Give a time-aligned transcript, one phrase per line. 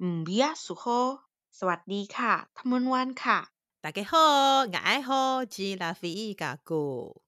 [0.00, 1.20] 嗯，比亚苏吼，
[1.52, 3.48] สวัสดีค่ะ，他们玩卡，
[3.80, 7.22] 大家好，我爱好吉拉菲嘎古。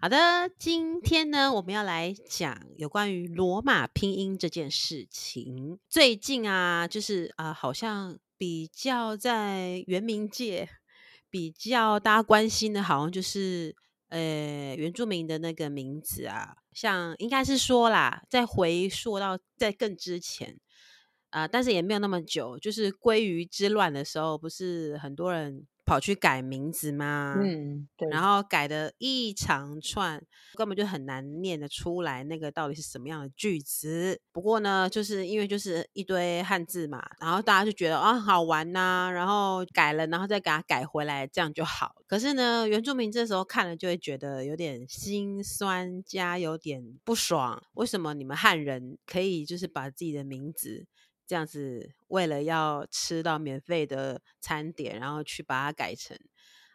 [0.00, 5.78] 好的，今天呢，我们要来讲有关于罗马拼音这件事情。
[5.88, 10.68] 最近啊，就是啊、呃，好像比较在原民界
[11.30, 13.74] 比较大家关心的，好像就是。
[14.10, 20.61] 呃，原住民的那个名字啊，像应该是说啦，在回溯到在更之前啊、
[21.33, 25.67] 呃，但是也没有那么久，就是鲑鱼之乱的时候，不是很多人。
[25.85, 27.35] 跑去改名字吗？
[27.37, 28.09] 嗯，对。
[28.09, 30.23] 然后改的一长串，
[30.55, 34.17] 根本就很难念得出来，那个到底是什么样的句子？
[34.31, 41.93] 不过呢，就是因为就是一堆汉字嘛，然后大家就觉得啊好玩呐、啊，然后改了，然后再给它改回来，这样就好。
[42.07, 47.61] 可是呢，原住民这时候看了就会觉得有点心酸加有点不爽。
[47.73, 50.85] 为什么你们汉人可以就是把自己的名字？
[51.25, 56.17] 这样子，为了要吃到免费的餐点，然后去把它改成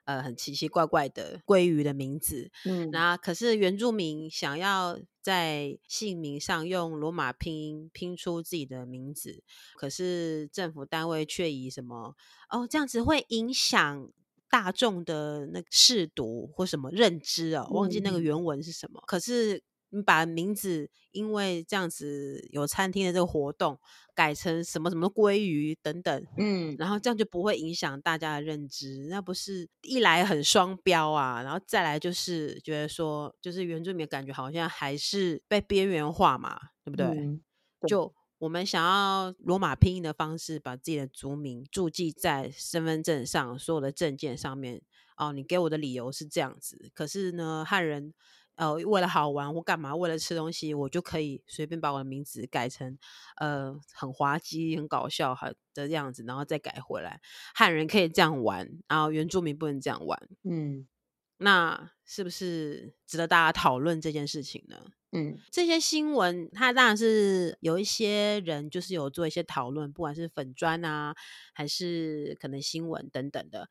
[0.05, 2.51] 呃很奇奇怪怪的鲑鱼的名字。
[2.65, 9.43] 嗯，那可是原住民想要在姓名上用罗马拼音拼出自己的名字，
[9.75, 12.17] 可是政府单位却以什么
[12.49, 14.11] 哦这样子会影响
[14.49, 19.01] 大众的那个识读或什么认知哦，忘记那个原文是什么。
[19.01, 19.63] 嗯，可是。
[19.91, 23.79] 你把名字因为这样子有餐厅的这个活动
[24.15, 37.07] 改成什么什么鲑鱼等等，嗯，然后这样就不会影响大家的认知，那不是一来很双标啊，然后再来就是觉得说，就是原住民的感觉好像还是被边缘化嘛，对不对？
[37.07, 37.41] 嗯，
[37.81, 37.89] 对。
[37.89, 44.83] 就我们想要罗马拼音的方式把自己的族名注记在身份证上，所有的证件上面，
[45.17, 48.13] 哦，你给我的理由是这样子，可是呢，汉人。
[48.59, 52.99] 呃，为了好玩或干嘛，为了吃东西，我就可以随便把我的名字改成
[53.37, 57.21] 呃很滑稽、很搞笑哈的样子，然后再改回来。
[57.55, 60.29] 汉人可以这样玩，然后原住民不能这样玩。
[60.43, 60.89] 嗯，
[61.37, 64.77] 那是不是值得大家讨论这件事情呢？
[65.13, 71.15] 嗯，这些新闻，它当然是有一些人就是有做一些讨论，不管是粉砖啊，
[71.55, 73.71] 还是可能新闻等等的。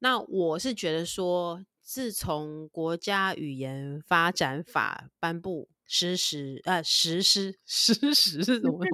[0.00, 1.64] 那我是觉得说。
[1.88, 8.84] 自从国家语言发展法颁布实施，呃，实施实施是什么？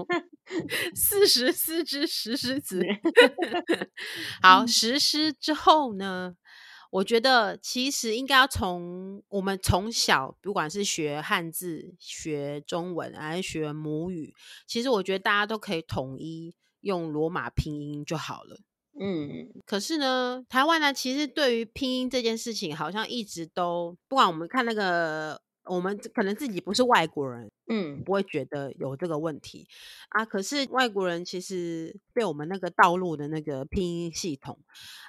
[0.94, 2.82] 四十四只石狮子。
[4.42, 6.36] 好，实施之后呢，
[6.90, 14.34] 我觉得其实应该要从我们从小，不管是学汉字、学中文还是学母语，
[14.66, 18.60] 其实我觉得大家都可以统一用罗马拼音就好了。
[19.00, 29.66] 嗯，可是呢，台湾呢，其实对于拼音这件事情，好像一直都不管我们看那个，我们可能自己不是外国人，嗯，不会觉得有这个问题
[30.10, 30.24] 啊。
[30.24, 34.58] 可是外国人其实被我们那个道路的那个拼音系统，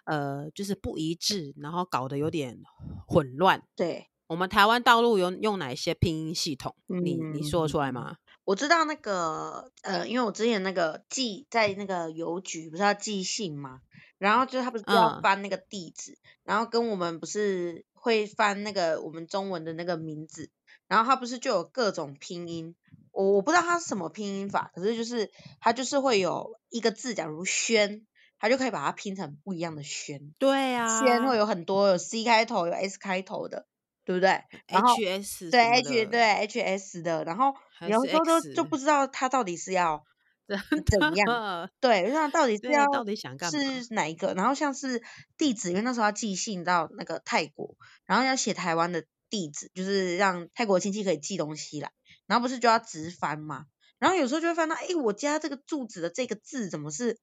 [0.06, 2.60] 呃，就是不一致，然后搞得有点
[3.06, 3.62] 混乱。
[3.76, 6.74] 对，我们台湾道路有用哪些拼音系统？
[6.88, 8.16] 嗯，你你说得出来吗？
[8.46, 13.80] 我知道那个呃，因为我之前那个寄在那个邮局不是要寄信嘛，
[14.18, 20.50] 然后就是他不是要翻那个地址，嗯，然后跟我们不是会翻那个我们中文的那个名字，
[20.88, 22.76] 然后他不是就有各种拼音，
[23.12, 25.32] 我我不知道他是什么拼音法，可是就是
[25.62, 28.06] 他就是会有一个字，假如轩，
[28.40, 30.34] 他就可以把它拼成不一样的轩。
[30.38, 33.66] 对啊，轩会有很多有 C 开头有 S 开头的。
[34.06, 34.30] 对不对
[34.68, 37.54] ？H S 对 H 对 H S 的，然后
[37.88, 40.04] 有时候都就不知道他到底是要
[40.48, 43.60] 怎样，对，那到底是要到底想干嘛？
[43.60, 44.34] 是哪一个？
[44.34, 45.02] 然后像是
[45.38, 47.76] 地址，因为那时候要寄信到那个泰国，
[48.06, 51.92] 然后要写台湾的地址，就是让泰国亲戚可以寄东西来，
[52.28, 53.66] 然后不是就要直翻嘛？
[54.00, 57.18] 然后有时候就会翻到，哎，我家这个住址的这个字怎么是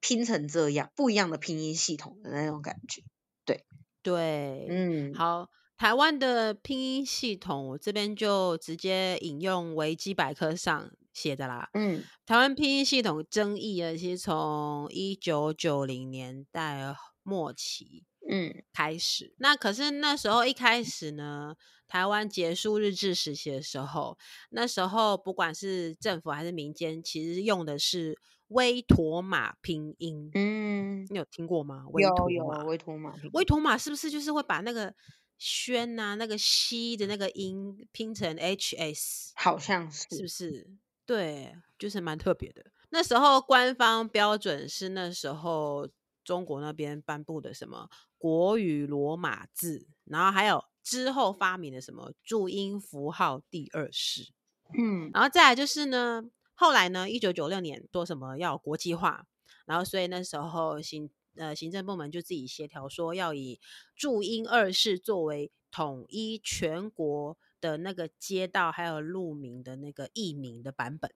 [0.00, 0.90] 拼成这样？
[0.96, 3.02] 不一样的拼音系统的那种感觉，
[3.44, 3.66] 对
[4.02, 5.50] 对，嗯，好。
[5.82, 11.68] 台湾的拼音系统，我这边就直接引用维基百科上写的啦。
[11.74, 16.94] 嗯，台湾拼音系统争议啊，其实从一九九零年代
[17.24, 19.34] 末期，嗯，开始。
[19.38, 21.56] 那可是那时候一开始呢，
[21.88, 24.16] 台湾结束日治时期的时候，
[24.50, 30.30] 那时候不管是政府还是民间，其实用的是威妥玛拼音。
[30.34, 31.86] 嗯，你有听过吗？
[31.90, 33.12] 威妥玛，有有威妥玛。
[33.32, 34.94] 威妥玛是不是就是会把那个？
[35.44, 40.70] 轩呐、啊，那个西的那个音拼成 H S，好像是，是不是？
[41.04, 42.64] 对，就是蛮特别的。
[42.90, 45.88] 那时候官方标准是那时候
[46.22, 54.32] 中国那边颁布的什么国语罗马字，然后还有之后发明的什么注音符号第二式。
[54.78, 56.22] 嗯，然后再来就是呢，
[56.54, 59.26] 后来呢，一九九六年说什么要国际化，
[59.66, 63.60] 然后所以那时候行呃行政部门就自己协调说要以
[63.94, 71.12] 注音二世作为统一全国的那个街道还有路名的那个译名的版本。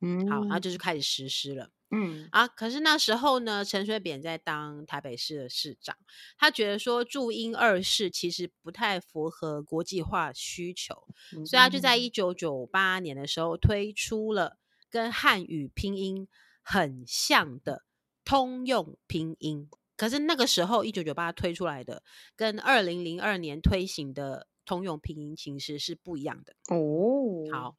[0.00, 1.70] 嗯，好，然后就是开始实施了。
[1.90, 5.96] 嗯啊，可是那时候呢，陈水扁在当台北市的市长，
[6.36, 16.28] 他觉得说注音二世其实不太符合国际化需求，嗯、所以他就在一九九八年的时候推出了跟汉语拼音
[16.62, 17.84] 很像的
[18.28, 19.70] 通用拼音。
[19.96, 22.02] 可是那个时候一九九八推出来的，
[22.36, 27.50] 跟二零零二年推行的通用拼音其实是不一样的哦。
[27.50, 27.76] 好，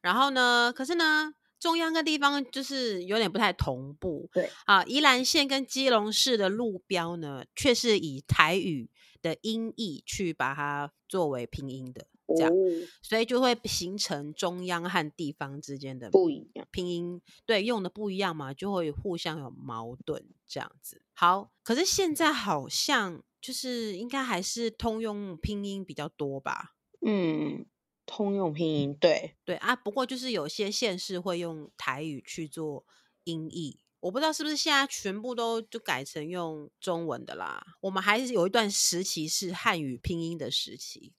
[0.00, 1.34] 然后呢，可是呢。
[1.60, 8.88] 中央跟地方就是有点不太同步，对啊，宜兰县跟基隆市的路标呢，却是以台语
[9.20, 12.06] 的音译去把它作为拼音的，
[12.36, 12.56] 这样，哦、
[13.02, 21.02] 所以就会形成中央和地方之间的不一样拼音，对，用的不一样嘛，就会互相有矛盾这样子。
[21.12, 26.74] 好，可是现在好像就是应该还是通用拼音比较多吧？
[27.06, 27.66] 嗯。
[28.10, 32.86] 通用拼音，对对啊，不过就是有些县市会用台语去做
[33.24, 37.62] 音译，我不知道是不是现在全部都就改成用中文的啦。
[37.82, 41.12] 我们还是有一段时期是汉语拼音的时期，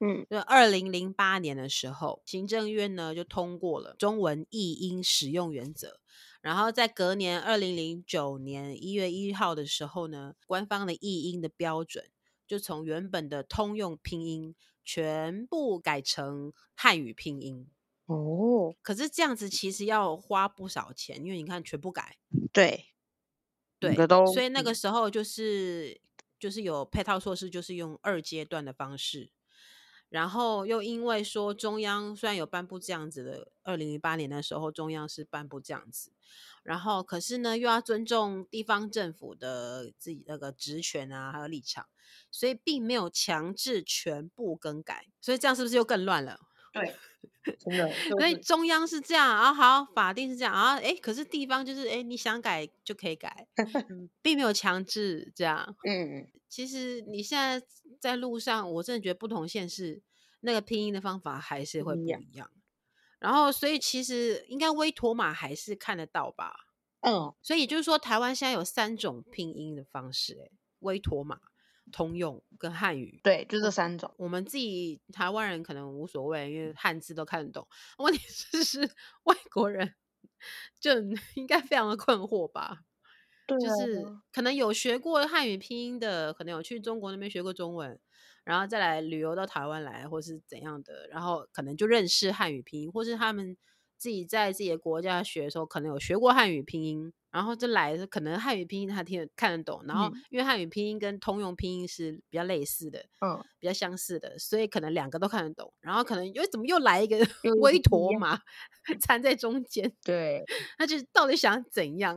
[0.00, 6.00] 嗯，就二零零八年的时候，行政院呢就通过了中文译音使用原则，
[6.40, 12.10] 然后在隔年二零零九年一月一号的时候呢，官方的译音的标准
[12.46, 14.54] 就从原本的通用拼音。
[14.90, 17.68] 全部改成汉语拼音。
[18.06, 22.16] 哦，可是这样子其实要花不少钱，因为你看全部改，
[22.54, 22.86] 对
[23.78, 23.94] 对，
[24.32, 26.00] 所以那个时候就是
[26.40, 29.30] 就是有配套措施，就是用二阶段的方式，
[30.08, 36.12] 然后又因为说中央虽然有颁布这样子的，二零零八年的时候中央是颁布这样子，
[36.62, 41.86] 然后可是呢又要尊重地方政府的自己那个职权啊，还有立场。
[42.30, 46.47] 所以并没有强制全部更改，所以这样是不是又更乱了？
[46.80, 47.90] 对，真的。
[48.10, 53.46] 所以中央是这样啊，好，法定是这样啊，哎，可是地方就是哎，你想改就可以改，
[53.90, 55.76] 嗯，并没有强制这样。
[55.84, 57.66] 嗯，其实你现在
[58.00, 60.02] 在路上，我真的觉得不同县市
[60.40, 62.22] 那个拼音的方法还是会不一样。
[62.22, 62.50] 一样。
[63.18, 66.54] 然后，所以其实应该威妥玛还是看得到吧？
[67.00, 71.40] 嗯，所以也就是说，台湾现在有三种拼音的方式，哎，威妥玛。
[71.92, 74.12] 通用跟汉语，对，就这三种。
[74.16, 77.66] 我们自己台湾人可能无所谓，因为汉字都看得懂。
[77.98, 78.80] 问题是， 是
[79.24, 79.94] 外国人
[80.80, 80.92] 就
[81.34, 82.80] 应该非常的困惑吧？
[83.46, 87.98] 对啊，就是可能有学过汉语拼音的，可能有去中国那边学过中文，
[88.44, 93.56] 然后再来旅游到台湾来，或是怎样的，然后可能就认识汉语拼音，或是他们
[93.96, 97.12] 自己在自己的国家学的时候，可能有学过汉语拼音。
[97.30, 105.72] 然后这来的可能汉语拼音他听得看得懂，然后因为汉语拼音跟通用拼音是比较类似的，嗯，比较相似的，所以可能两个都看得懂。
[105.80, 107.18] 然后可能又怎么又来一个
[107.60, 108.40] 威妥嘛
[109.00, 109.92] 掺在中间？
[110.02, 110.42] 对，
[110.78, 112.16] 他就到底想怎样？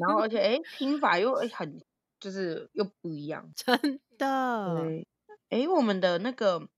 [0.00, 1.80] 然后而且哎， 拼法又很
[2.18, 4.82] 就是又不一样，真的。
[4.82, 5.06] 对，
[5.50, 6.68] 哎，我们的那个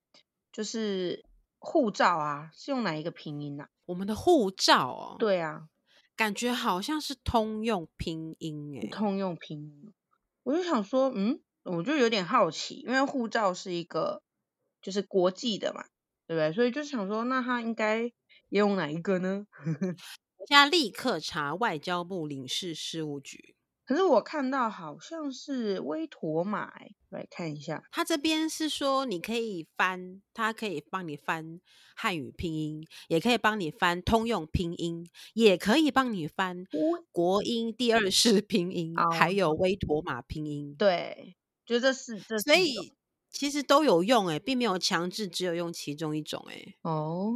[0.51, 1.25] 就是
[1.59, 3.69] 护照啊，是用哪一个拼音啊？
[3.85, 5.67] 我们的护照哦，对啊。
[6.15, 9.93] 感觉好像是通用拼音哎，通用拼音，
[10.43, 14.23] 我就想说，嗯，我就有点好奇，因为护照是一个
[14.81, 15.83] 就是国际的嘛，
[16.27, 16.53] 对不对？
[16.53, 18.03] 所以就想说，那他应该
[18.49, 19.45] 也用哪一个呢？
[20.37, 23.54] 我现在立刻查外交部领事事务局。
[23.85, 26.73] 可是我看到好像是威妥玛，
[27.09, 31.61] 来看一下，他这边是说你可以翻，他可以帮你翻
[31.95, 36.65] 汉语拼音，也可以帮你翻通用拼音，也可以帮你翻
[37.11, 40.75] 国音第二式拼音，哦、还有微驼马拼音。
[40.75, 42.75] 对，就这四，这四所以。
[43.37, 46.75] 其实都有用哎，并没有强制只有用其中一种哎。
[46.83, 47.33] 哦，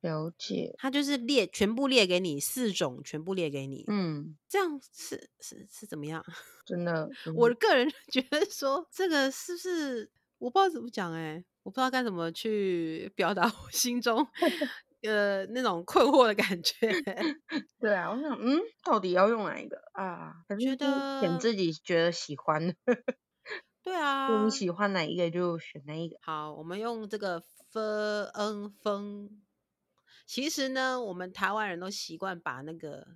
[0.00, 0.72] 了解。
[0.78, 3.84] 它就是列全部列给你四种，全部列给你。
[3.88, 6.24] 嗯，这样是是是怎么样？
[6.64, 14.24] 真的，我个人觉得说这个是不是我不知道怎么讲哎，我不知道该怎么去表达我心中
[15.02, 16.74] 呃那种困惑的感觉。
[17.80, 20.32] 对啊，我想嗯，到底要用哪一个啊？
[20.60, 22.74] 觉得选自己觉得喜欢的。
[23.82, 26.16] 对啊，你喜欢哪一个就选哪一个。
[26.22, 27.80] 好，我们用这个 f
[28.34, 29.42] n 风。
[30.26, 33.06] 其实呢，我们台湾人都习惯把那个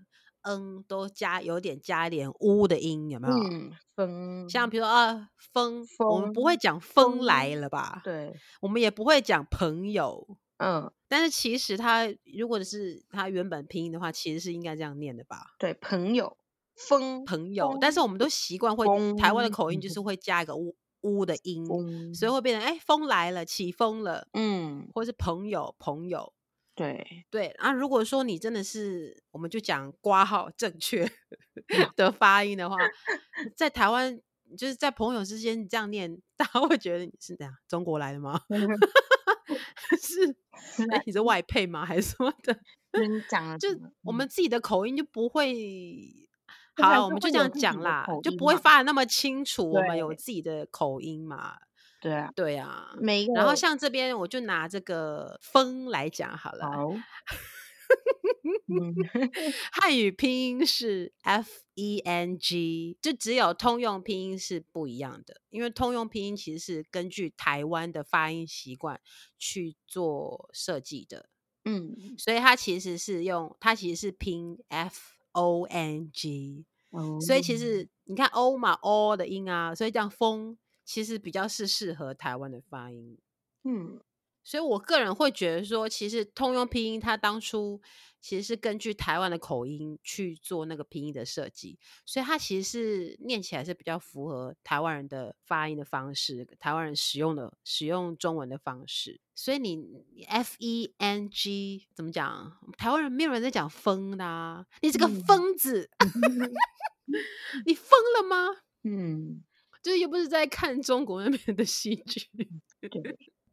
[0.43, 3.35] n 都加有点加一点 u 的音，有没有？
[3.35, 4.51] 嗯，风。
[4.51, 8.01] 像比如说啊，风，风，我们不会讲风来了吧？
[8.03, 10.37] 对，我们也不会讲朋友。
[10.59, 15.55] 嗯，但是其实它如果是它原本拼音的话，其实是应该这样念的吧？
[15.59, 16.37] 对，朋友，
[16.77, 21.65] 风朋友，但是我们都习惯会台湾的口音就是会加一个呜”呜的音，
[22.15, 26.33] 所以会变成哎，风来了，起风了，嗯，或是朋友，朋友。
[26.75, 31.11] 对对啊，如果说你真的是，我们就讲挂号正确
[31.95, 32.77] 的发音的话，
[33.57, 34.21] 在台湾
[34.59, 38.41] 就是在朋友之间你这样念，大家会觉得你是这样中国来的吗？
[40.03, 40.37] 是，
[40.91, 41.87] 哎，你是外配吗？
[41.87, 42.59] 还是什么的？
[43.01, 43.69] 你讲就
[44.03, 45.55] 我们自己的口音就不会，
[46.77, 49.71] 好，我们就这样讲啦，就不会发的那么清楚。
[49.71, 51.57] 我们有自己的口音嘛。
[51.99, 53.33] 对啊，对啊，每一个。
[53.33, 56.67] 然后像这边，我就拿这个“风”来讲好了。
[56.67, 56.95] 好，
[59.73, 65.41] 汉语拼音是 F E N G，就只有通用拼音是不一样的。
[65.49, 69.01] 因为通用拼音其实是根据台湾的发音习惯
[69.39, 71.31] 去做设计的。
[71.65, 76.65] 嗯，所以它其实是用，它其实是拼 F O N G。
[76.91, 80.57] 哦，所以其实你看 O 嘛，O 的音啊，所以这样风。
[80.89, 83.19] 其实比较是适合台湾的发音，
[83.65, 84.01] 嗯，
[84.47, 87.83] 所以我个人会觉得说，其实通用拼音它当初
[88.21, 99.21] 其实是根据台湾的口音去做那个拼音的设计，所以它其实是念起来是比较符合台湾人的发音的方式，台湾人使用的使用中文的方式。
[99.35, 99.85] 所以你
[100.29, 102.57] F E N G 怎么讲？
[102.79, 106.53] 台湾人没有人在讲疯的啊，你这个疯子，嗯、
[107.67, 108.61] 你疯了吗？
[108.85, 109.43] 嗯。
[109.83, 112.27] 就是又不是在看中国那边的戏剧，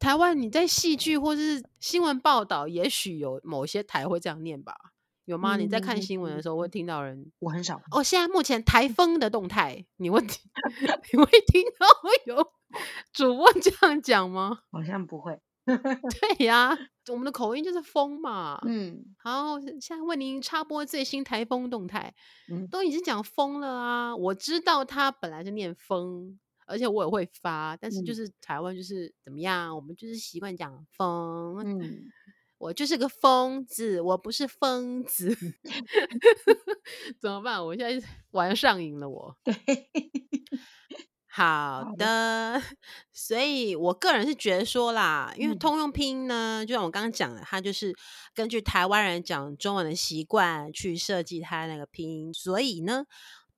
[0.03, 4.75] 台湾你在戏剧或是新闻报道，也许有某些台会这样念吧？
[5.23, 5.55] 有吗？
[5.55, 7.31] 嗯、你在看新闻的时候会听到人？
[7.39, 7.81] 我很少。
[7.89, 10.37] 哦，现在目前台风的动态，你会听？
[11.13, 11.87] 你会听到
[12.25, 12.51] 有
[13.13, 14.59] 主播这样讲吗？
[14.73, 15.39] 好像不会。
[15.65, 16.77] 对呀，
[17.09, 18.59] 我们的口音就是风嘛。
[18.67, 22.13] 嗯，好，现在为您插播最新台风动态。
[22.51, 31.57] 嗯，都已经讲风了啊，我知道它本来是念风，而且我也会发，但是就是台湾就是怎么样，我们就是习惯讲风。
[31.65, 32.03] 嗯，
[32.57, 35.35] 我就是个疯子，我不是疯子。
[37.19, 37.65] 怎么办？
[37.65, 39.37] 我现在玩上瘾了，我。
[39.43, 39.53] 对。
[41.35, 42.61] 好的，
[43.11, 47.91] 所以我个人是觉得说啦，因为通用拼音呢，嗯、就像我刚刚讲的，它就是
[48.35, 53.05] 根据台湾人讲中文的习惯去设计它那个拼音，所以呢，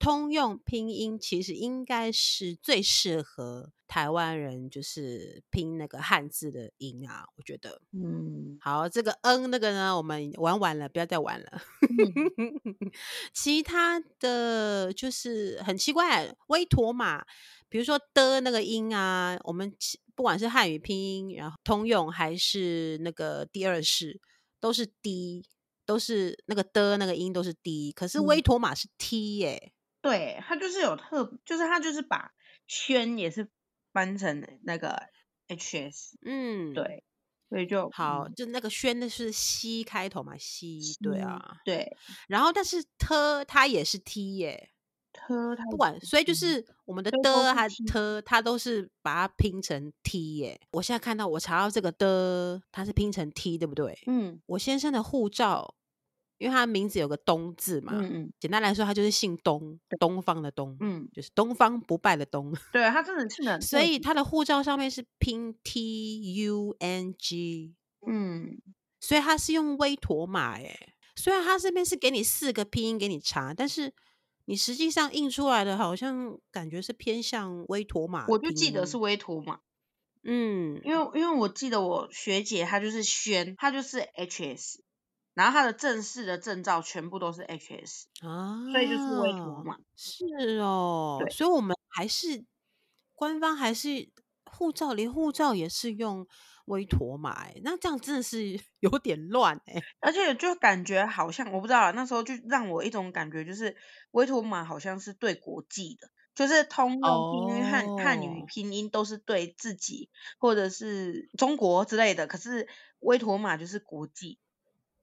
[0.05, 7.81] 通用拼音其实应该是最适合台湾人就是拼那个汉字的音啊，我觉得。
[7.91, 11.59] 嗯，好，这个 N 那个呢，我们玩完了，不要再玩了。
[12.37, 12.91] 嗯、
[13.33, 17.25] 其他的就是很奇怪，威妥玛。
[17.67, 19.75] 比如说的那个音啊，我们
[20.13, 24.21] 不管是汉语拼音，然后通用还是那个第二式，
[24.59, 25.47] 都是 D，
[25.83, 27.91] 都是那个的那个音都是 D。
[27.91, 29.73] 可是威妥玛是 T 耶、
[30.05, 32.31] 对，它就是有特，就是它就是把
[32.67, 33.49] 轩也是
[33.91, 34.95] 翻成那个
[35.47, 37.03] HS，嗯，对，
[37.49, 41.97] 所以就好，就那个轩的是 C 开头嘛，C，对啊，对，
[42.27, 44.71] 然后但是 T 它也是 T 耶、欸。
[45.71, 50.59] 不管，所以就是我们的的还是特，它都是把它拼成 t 耶。
[50.71, 53.97] 我现在看到我查到这个的，它是拼成 t，对不对？
[54.07, 54.41] 嗯。
[54.47, 55.73] 我先生的护照，
[56.37, 58.33] 因为他名字有个东字嘛，嗯嗯。
[58.39, 62.55] 简单来说，他就是姓东，东方的东，嗯，就是东方不败的东。
[62.71, 63.59] 对，他真的是的。
[63.61, 67.75] 所以他的护照上面是拼 t u n g，
[68.07, 68.61] 嗯。
[68.99, 70.93] 所以他是用威妥玛耶。
[71.15, 73.93] 虽然他这边是给你四个拼音给你查，但是。
[74.47, 79.57] 你实际上印出来的好像感觉是偏向威妥玛，我就记得是威妥玛，
[80.21, 84.81] 嗯，因为因为我记得我学姐她就是轩，她就是 HS，
[85.35, 92.43] 然后他的正式的证照全部都是 HS 啊，所以就是威妥玛，是哦，所以我们还是
[93.13, 94.09] 官方还是
[94.45, 96.25] 护照，连护照也是用。
[96.65, 103.77] 威妥玛，哎，那这样真的是 有点乱哎，而且就感觉好像我不知道，那时候就让我一种感觉，就是
[104.09, 112.67] 威妥玛好像是对国际的，就是通用拼音汉汉语拼音都是对自己或者是中国之类的，可是
[113.01, 114.39] 威妥玛就是国际。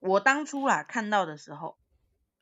[0.03, 1.77] 我当初啦看到的时候，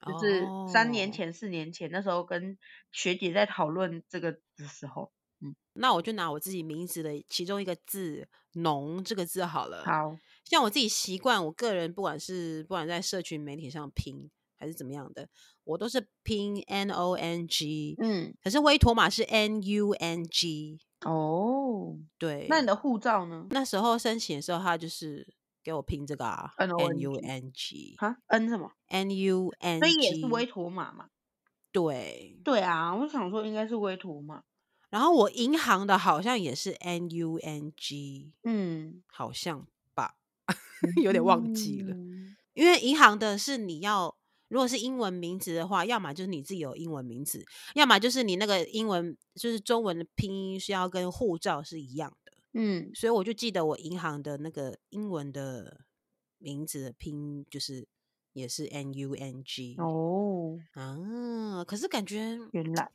[0.07, 2.59] 就是三年前、四年前那时候跟
[2.91, 5.13] 学姐在讨论这个的时候。
[5.43, 9.83] 嗯，那我就拿我自己名字的其中一个字“农”这个字好了。
[9.85, 15.29] 好，像我自己习惯，我个人不管是不管在社群媒体上拼还是怎么样的，
[15.65, 17.97] 我都是拼 N O N G。
[18.03, 20.79] 嗯，可是威妥玛是 N U N G。
[21.07, 22.47] 哦，对。
[22.51, 23.47] 那你的护照呢？
[23.49, 25.27] 那时候申请的时候，它就是
[25.63, 31.09] 给我拼这个啊，N U N G 啊，N 什么？N U N 所以也是威妥玛嘛？
[31.73, 34.43] 对，对啊，我想说应该是威妥玛。
[34.89, 40.17] 然后我银行的好像也是 N U N G，嗯，好像吧，
[41.01, 41.95] 有点忘记了。
[41.95, 44.17] 嗯、因为银行的是你要，
[44.49, 47.45] 如果是英文名字的话，要么就是你自己有英文名字，
[47.77, 52.17] 要么就是你那个英文就是中文的拼音是要跟护照是一样的。
[52.53, 55.83] 嗯，所以我就记得我银行的那个英文的
[56.39, 57.87] 名字的拼就是
[58.33, 60.59] 也是 N U N G 哦。
[60.73, 62.91] 啊，可是感觉原来。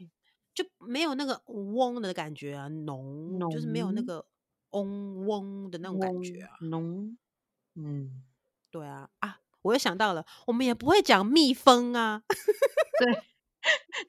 [0.53, 4.25] 就没有那个嗡的感觉啊，浓，就是没有那个
[4.69, 7.17] 嗡嗡的那种感觉啊，浓，
[7.73, 8.23] 嗯，
[8.71, 12.23] 对啊啊，我又想到了，我们也不会讲蜜蜂啊，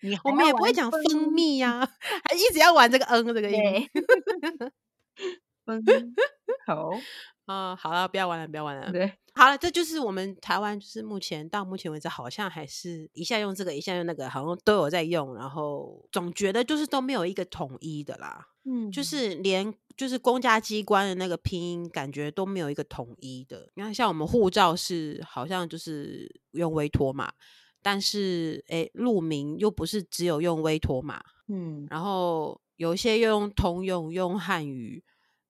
[0.00, 1.92] 对， 我们也不会讲蜂蜜呀、啊，
[2.30, 3.58] 还一直要玩这个嗯这个音。
[5.66, 5.82] 嗯，
[6.66, 6.90] 好
[7.46, 8.90] 啊、呃，好了，不要玩了，不要玩了。
[8.90, 15.35] 对，好了，这就是我们台湾，就是目前到目前为止，好像还是一下用这个，一下用那个，好像都有在用。
[15.37, 18.46] 然后总觉得就是都没有一个统一的啦。
[18.64, 23.68] 嗯，就是连就是公家机关的那个拼音，感觉都没有一个统一的。
[23.75, 27.32] 你看，像我们护照是好像就是用微托嘛，
[27.80, 31.23] 但是哎，路名又不是只有用微托嘛。
[31.49, 35.04] 嗯，然后有一些用通用，用汉语。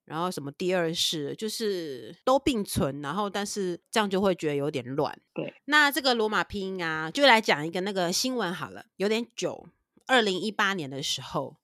[0.05, 5.19] 然后什么第二世就是都并存，然后但是这样就会觉得有点乱。
[5.35, 9.69] 对，那这个罗马拼音啊，就来讲一个那个新闻好了，有点久。
[10.07, 11.57] 二零一八年的时候，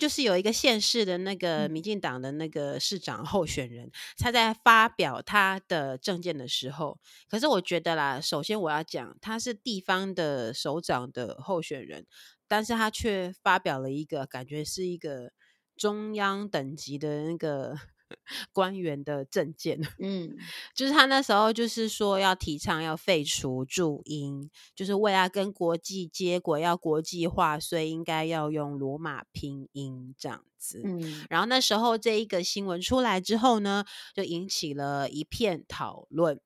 [0.00, 6.98] 就是有一个县市的那个民进党的那个市长候选人，他在发表他的政见的时候，
[7.28, 12.04] 可是我觉得啦，首先我要讲，他是地方的首长的候选人，
[12.48, 15.32] 但是他却发表了一个感觉是一个。
[15.78, 17.76] 中央等级的那个
[18.50, 20.34] 官员的证件，嗯，
[20.74, 30.80] 就是他那时候就是说要提倡要废除注音，就是为了跟国际接轨，要国际化，所以应该要用罗马拼音这样子。
[30.82, 36.40] 嗯，然后那时候这一个新闻出来之后呢，就引起了一片讨论。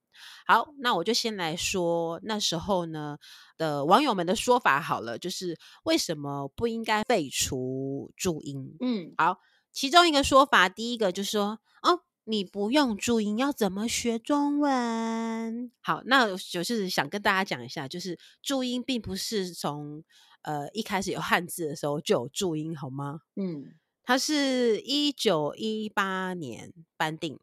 [0.46, 3.18] 好，那我就先来说那时候呢
[3.56, 8.76] 的网友们的说法好了，就是为什么不应该废除注音？
[8.80, 9.38] 嗯，好，
[9.72, 15.70] 其中一个说法，第一个就是说，哦，你不用注音要怎么学中文？
[15.80, 20.02] 好，那就是想跟大家讲一下，就是注音并不是从
[20.42, 23.20] 呃一开始有汉字的时候就有注音，好吗？
[23.36, 27.38] 嗯，它是一九一八年颁定。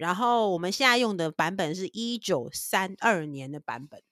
[0.00, 4.02] 然后我们现在用的版本是一九三二年的版本，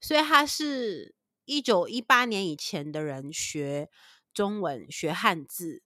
[0.00, 3.90] 所以它是一九一八年以前的人学
[4.32, 5.82] 中文学汉字，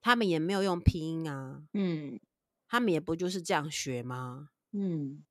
[0.00, 2.20] 他们也没有用拼音啊，嗯，
[2.68, 4.50] 他们也不就是这样学吗？
[4.70, 5.24] 嗯。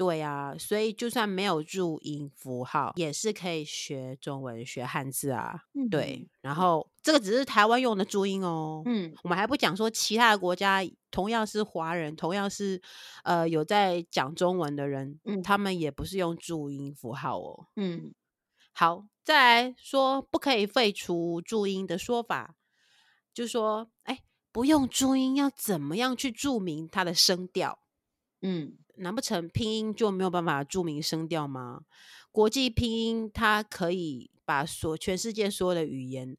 [0.00, 5.64] 对啊，所以就算没有注音符号，也是可以学中文、学汉字啊。
[5.74, 8.82] 嗯、对，然后这个只是台湾用的注音哦。
[8.86, 12.80] 嗯，我们还不讲说其他的国家同样是华人，同样是
[13.24, 17.66] 呃有在讲中文的人，嗯，他们也不是用注音符号哦。
[17.76, 18.14] 嗯，
[18.72, 22.54] 好，再来说不可以废除注音的说法，
[23.34, 27.80] 就说哎，不用注音要怎么样去注明它的声调？
[28.40, 28.78] 嗯。
[29.00, 31.82] 难不成拼音就没有办法注明声调吗？
[32.30, 36.36] 国际拼音它可以把所全世界所有的语言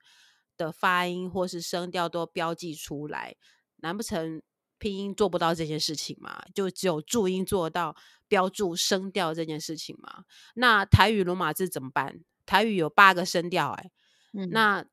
[0.58, 3.36] 的发音或是声调都标记出来，
[3.78, 4.41] 难不成
[4.78, 6.41] 拼音做不到这件事情吗？
[6.54, 7.95] 就只有注音做到
[8.28, 10.24] 标注声调这件事情吗？
[10.56, 12.19] 那台语罗马字怎么办？
[12.45, 13.91] 台语有八个声调，哎，
[14.34, 14.86] 嗯，那。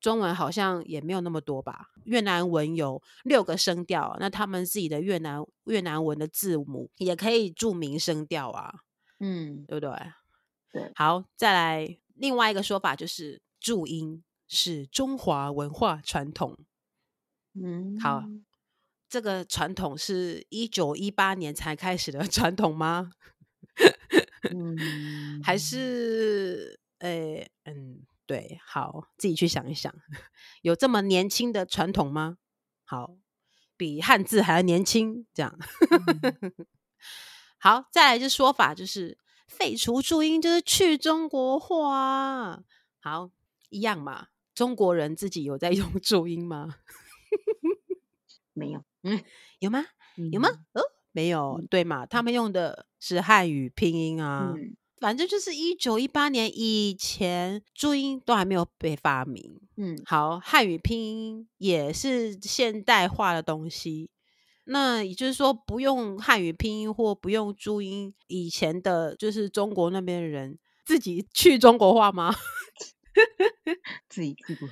[0.00, 1.88] 中文好像也没有那么多吧？
[2.04, 8.72] 越南文有六个声调，那他们自己的越南越南文的字母也可以注明声调啊，
[9.18, 9.90] 嗯，对不对？
[10.72, 10.92] 对。
[10.94, 16.56] 好，再来另外一个说法就是注音是中华文化传统。
[17.54, 18.24] 嗯，好，
[19.08, 23.10] 这个传统是一九一八年才开始的 传统吗？
[24.54, 28.02] 嗯，还是诶，嗯。
[28.26, 29.94] 对，好，自己去想一想，
[30.62, 32.38] 有这么年轻的传统吗？
[32.84, 33.16] 好，
[33.76, 35.56] 比汉字还要年轻，这样。
[36.40, 36.52] 嗯、
[37.58, 42.64] 好，再来就说法，就是废除注音，就是去中国化。
[43.00, 43.30] 好，
[43.68, 44.28] 一样嘛。
[44.54, 46.76] 中国人自己有在用 注音吗？
[48.52, 49.22] 没有，嗯，
[49.60, 49.84] 有吗？
[50.32, 50.48] 有吗？
[50.72, 50.80] 哦，
[51.12, 52.06] 没有，对嘛？
[52.06, 54.52] 他们用的是汉语拼音啊。
[54.56, 59.60] 嗯反正就是一九一八年以前，注音都还没有被发明。
[59.76, 64.10] 嗯，好，汉语拼音也是现代化的东西，
[64.64, 72.34] 那也就是说，不用汉语拼音或不用注音，以前的就是中国那边的人自己去中国化吗？
[74.08, 74.68] 自己去过。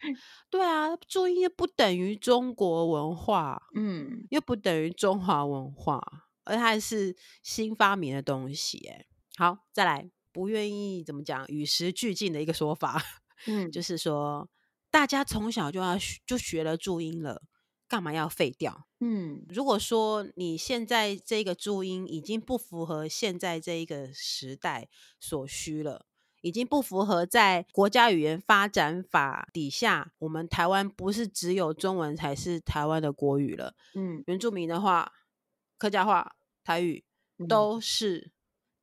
[0.48, 6.00] 对啊，注音又不等于中国文化，嗯，又不等于中华文化，
[6.44, 8.78] 而它还是新发明的东西。
[8.86, 9.04] 哎，
[9.38, 13.00] 好，再来，不愿意怎么讲，与时俱进的一个说法，
[13.46, 14.50] 嗯，就是说，
[14.90, 15.96] 大家从小就要
[16.26, 17.42] 就学了注音了，
[17.86, 18.88] 干嘛要废掉？
[18.98, 24.88] 嗯，如果说你现在这个注音已经不符合现在这一个时代
[25.20, 26.06] 所需了。
[26.40, 33.74] 已经不符合在国家语言发展法底下，我们台湾不是只有中文才是台湾的国语了。
[33.94, 35.12] 嗯，原住民的话、
[35.76, 37.04] 客家话、台语
[37.48, 38.30] 都是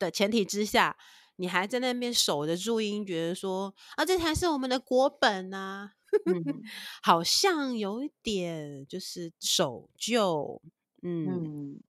[0.06, 0.96] 的前提之下，
[1.36, 5.94] 你还在那边守着注音，觉得说啊，这才是我们的国本啊，
[6.26, 6.62] 嗯、
[7.04, 10.62] 好像有一点就是守旧，
[11.02, 11.80] 嗯，嗯，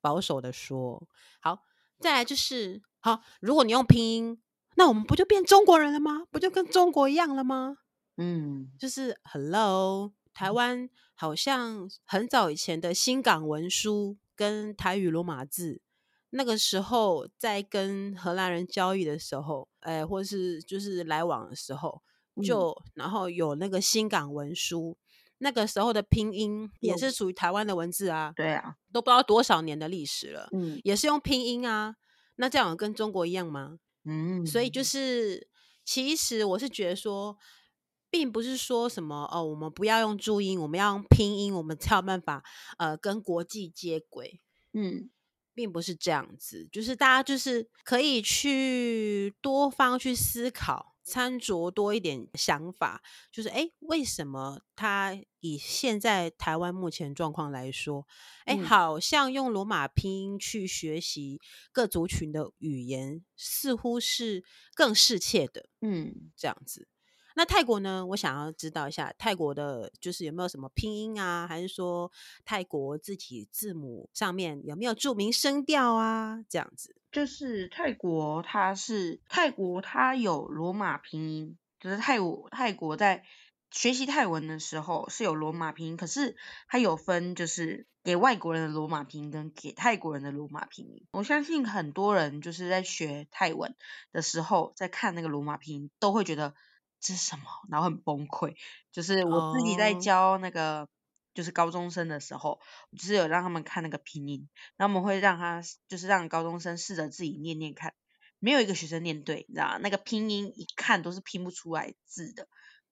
[0.00, 1.08] 保守的说。
[1.40, 1.64] 好，
[1.98, 4.40] 再来就是好，如果你用拼音。
[4.74, 6.22] 那我们不就变中国人了吗？
[6.30, 7.76] 不就跟中国一样了吗？
[8.16, 15.82] 嗯，就是 Hello，台湾好像很早以前的新港文书跟台语罗马字，
[16.34, 22.02] 那个时候在跟荷兰人交易的时候，哎，或是就是来往的时候，
[22.42, 24.96] 就、嗯、然后有那个新港文书，
[25.38, 28.32] 那个时候的拼音也是属于台湾的文字啊。
[28.34, 31.96] 对啊，都不知道多少年的历史了，嗯，也是用拼音啊。
[32.36, 33.76] 那这样跟中国一样吗？
[34.04, 35.48] 嗯，所以就是，
[35.84, 37.36] 其实我是觉得说，
[38.08, 42.42] 并不是说什么哦，我们不要用注音，我们要用拼音，我们才有办法
[42.78, 44.40] 呃跟国际接轨。
[44.72, 45.10] 嗯，
[45.54, 50.90] 并不是这样子，就是大家就是可以去多方去思考。
[51.04, 58.06] 参酌多一点想法，就是哎，为什么他以现在台湾目前状况来说，
[58.44, 61.40] 哎、嗯，好像用罗马拼音去学习
[61.72, 64.44] 各族群的语言，似乎是
[64.76, 65.68] 更适切的。
[65.80, 66.86] 嗯，这样子。
[67.34, 68.04] 那泰国呢？
[68.06, 72.10] 我想要知道一下泰国的，就是有没有什么拼音啊，还是说
[72.44, 76.44] 泰国字体字母上面有没有注明声调啊？
[76.48, 76.96] 这样子。
[77.10, 81.58] 就是泰国，它是泰国，它有罗马拼音。
[81.78, 83.24] 就是泰国，泰国在
[83.72, 86.36] 学习泰文的时候是有罗马拼音，可是
[86.68, 91.04] 它有分，就是给外国人的罗马拼音跟给泰国人的罗马拼音。
[91.10, 93.74] 我相信很多人就是在学泰文
[94.12, 96.54] 的时候，在看那个罗马拼音，都会觉得
[97.02, 98.54] 这是什么，然后很崩溃。
[98.92, 100.78] 就是我自己在教那个。
[100.80, 100.88] Oh.
[101.34, 102.60] 就是高中生的时候，
[102.94, 107.94] 就是有让他们看那个拼音，然后我们会让他，就是让高中生试着自己念念看，
[108.38, 109.78] 没有一个学生念对，你知道吗？
[109.78, 112.48] 那个拼音一看都是拼不出来字的。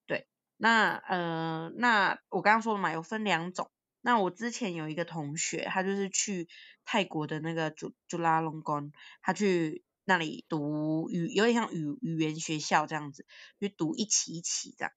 [0.07, 3.71] 对，那呃，那我刚刚说了嘛，有分两种。
[4.01, 6.49] 那我之前有一个同学，他就是去
[6.87, 13.25] 泰国的那个朱朱拉隆功，他去那里读语，有点像语语言学校这样子，
[13.61, 14.93] 就读一期一期这样。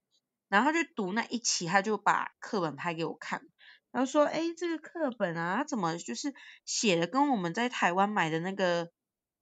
[0.48, 3.42] 然后他就读那一期，他就把课本拍给我看，
[3.92, 8.90] 然后说：“哎，这个课本啊，他怎么就是写的跟我们在台湾买的那个，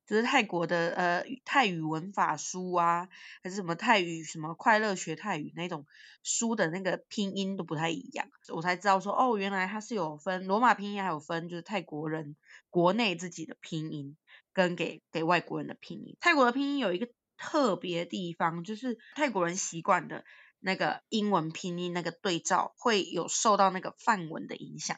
[0.07, 3.09] 就是泰国的呃泰语文法书啊，
[3.43, 5.87] 还是什么泰语什么快乐学泰语那种
[6.23, 12.37] 书的那个拼音都不太一样。”我才知道说，哦，原来它是有分罗马拼音，还有分就是泰国人
[12.69, 14.17] 国内自己的拼音
[14.53, 16.17] 跟给给外国人的拼音。
[16.21, 20.25] 泰国的拼音有一个特别的地方，就是泰国人习惯的。
[20.65, 24.97] 那个英文拼音那个对照会有受到那个梵文的影响，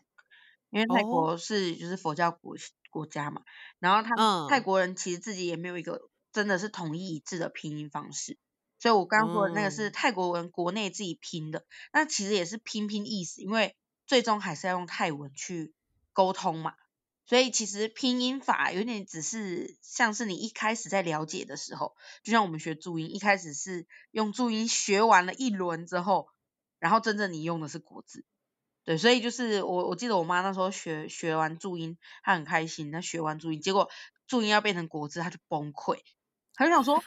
[0.68, 2.54] 因为泰国是就是佛教国
[2.90, 3.40] 国家嘛，
[3.78, 8.36] 然后他泰国人其实自己也没有一个真的是统一一致的拼音方式，
[8.78, 11.64] 所以我刚刚说的那个是泰国文国内自己拼的，
[11.94, 13.74] 那其实也是拼拼意思，因为
[14.06, 15.72] 最终还是要用泰文去
[16.12, 16.74] 沟通嘛。
[17.26, 26.28] 所以其实拼音法有点只是像是你一开始在了解的时候，就像我们学注音，一开始是用注音学完了一轮之后，
[26.78, 28.26] 然后真正你用的是国字。
[28.84, 33.88] 对，所以就是我我记得我妈那时候学学完注音，她很开心，她学完注音，结果
[34.26, 36.00] 注音要变成国字，她就崩溃，
[36.52, 37.02] 她就想说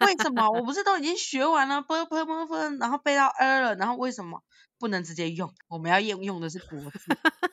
[0.00, 4.42] 为什么我不是都已经学完了，b p m f，然后背到 r 了，然后为什么
[4.78, 5.52] 不能直接用？
[5.68, 7.00] 我们要用用的是国字，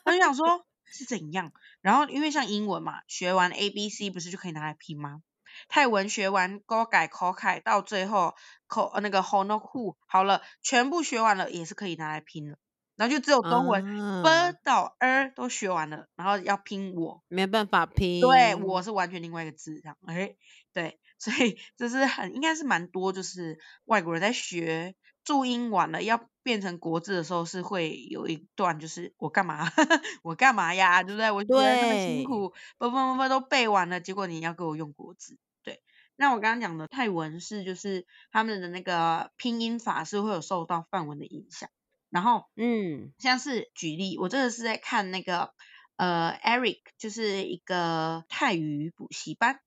[0.06, 0.66] 她就想说。
[0.86, 1.52] 是怎样？
[1.82, 5.22] 然后因为像英文嘛，学完 A B C 不是就可以拿来拼吗？
[5.68, 8.36] 泰文学完 Go 改 Ko 改，到最后
[8.68, 12.58] Ko 那个 hono ku 好了，全部学完了也是可以拿来拼了。
[12.96, 18.22] 然后就只有中文、uh, B 到 R 都学完了，然后要拼我，没办法拼。
[18.22, 19.98] 对，我是完全另外一个字这样。
[20.06, 20.36] 哎，
[20.74, 21.00] 对。
[21.18, 24.96] 所以就是很应该是蛮多，就是外国人在学
[25.26, 29.66] 注音完了要变成国字的时候，是会有一段就是我干嘛
[30.24, 31.32] 我干嘛呀，对不对？
[31.32, 35.82] 我觉得那么辛苦，不不不不都背完了，结果你要给我用国字，对。
[36.16, 41.70] 那我刚刚讲的泰文是就是他们的那个拼音法是会有受到范文的影响，
[42.10, 45.50] 然后嗯，像是举例，我这个是在看那个
[45.98, 49.60] 呃 Eric 就是一个泰语补习班。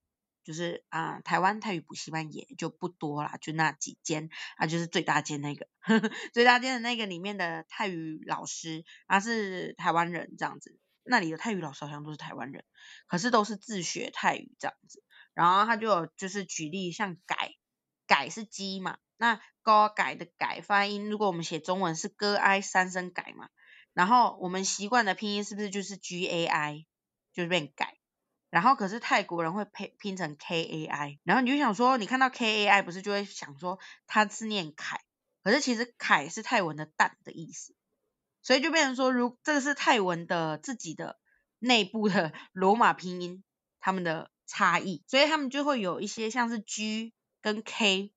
[0.48, 12.64] 就是啊、台湾泰语补习班也就不多啦，就那几间啊，就是最大间那个，呵 呵最大间的那个里面的泰语老师，他是台湾人这样子，那里的泰语老师好像都是台湾人，
[13.08, 15.02] 可是都是自学泰语这样子，
[15.34, 17.52] 然后他就有就是举例像改，
[18.06, 23.50] 改是鸡嘛，那高改的改发音，如果我们写中文是歌哀三声改嘛，
[23.92, 26.86] 然后我们习惯的拼音是不是就是 G A I，
[27.34, 27.97] 就是变改。
[28.50, 35.02] 然后可是泰国人会拼拼成 K A I，然后你就想说，你看到 K A I 不是就会想说它是念凯，
[35.42, 37.74] 可是其实凯是泰文的蛋的意思，
[38.40, 41.18] 所以就变成说，如这个是泰文的自己的
[41.58, 43.44] 内部的罗马拼音，
[43.80, 48.14] 他们的差异，所以他们就会有一些像是 G 跟 K，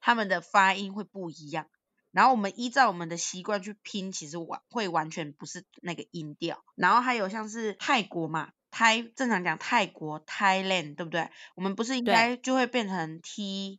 [0.00, 1.68] 他们的发音会不一样，
[2.10, 8.50] 然后我们依照我们的习惯去拼，其实完会完全不是那个音调，然后还有像是泰国嘛。
[8.74, 11.30] 泰正常讲泰国 Thailand 对不对？
[11.54, 13.78] 我们不是应该就会变成 T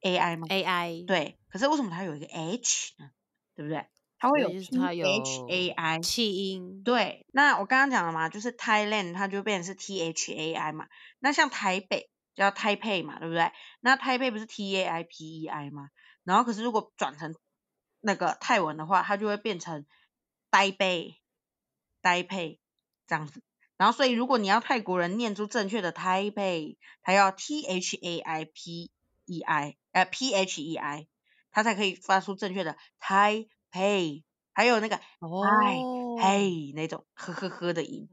[0.00, 3.12] A I 吗？A I 对，可是为什么它有一个 H 呢？
[3.54, 3.86] 对不对？
[4.18, 6.82] 它会有 T H A I 气音。
[6.82, 10.88] 对，那我刚刚讲了嘛，就是 Thailand 它就变成是 T H A I 嘛。
[11.20, 13.52] 那像台北叫 Taipei 嘛，对不对？
[13.78, 15.90] 那 Taipei 不是 T A I P E I 吗？
[16.24, 17.36] 然后可是如果转成
[18.00, 19.86] 那个泰文的话，它就会变成
[20.50, 21.20] 呆贝
[22.00, 22.58] 呆佩
[23.06, 23.40] 这样子。
[23.82, 28.92] 然后，所以如果你要泰国人念出正确的 Taipei，，他要 T H A I P
[29.24, 31.08] E I，呃 P H E I，
[31.50, 34.22] 他才可以发出正确的 Taipei，。
[34.52, 35.02] 还有那个哎
[36.20, 38.08] 嘿那种呵呵呵的音，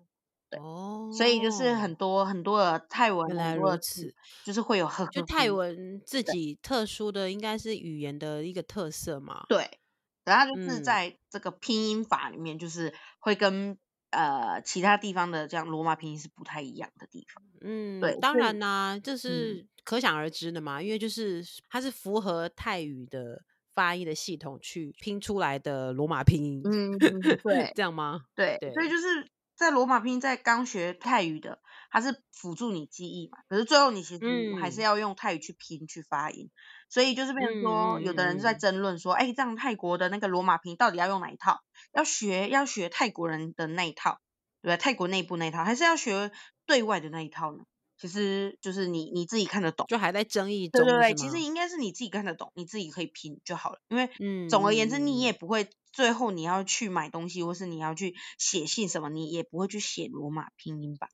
[0.50, 5.12] 对，哦，所以就是很多很多的泰文，原来如此，就是会有呵呵。
[5.12, 9.46] 就泰文自己特殊的，应该是语言的一个特色嘛。
[9.48, 9.78] 对，
[10.26, 13.78] 然后就是在这个拼音法里面，就是会跟。
[14.12, 17.44] 呃，其他地方的这样罗马拼音是不太一样的地方。
[17.62, 23.44] 嗯，对，当然呢，这是可想而知的嘛，嗯，因为就是它是符合泰语的
[23.74, 26.62] 发音的系统去拼出来的罗马拼音。
[26.64, 28.22] 嗯，对， 这样吗？
[28.36, 31.60] 对，对，所以就是在罗马拼音在刚学泰语的，
[31.92, 36.50] 它是辅助你记忆嘛，可是最后你其实还是要用泰语去拼去发音。
[36.90, 41.60] 所以就是变成说，有的人在争论说，哎、这样泰国的那个罗马拼音到底要用哪一套？
[41.94, 44.20] 要学要学泰国人的那一套，
[44.62, 44.78] 对吧？
[44.78, 46.32] 泰国内部那一套，还是要学
[46.66, 47.64] 对外的那一套呢？
[48.02, 50.86] 其实就是你你自己看得懂，就还在争议中。
[50.86, 53.80] 对对对，其实应该是你自己看得懂，你自己可以拼就好了。
[53.90, 61.10] 因为，嗯总而言之，你也不会最后你要去买东西，或是你要去写信什么，你也不会去写罗马拼音吧？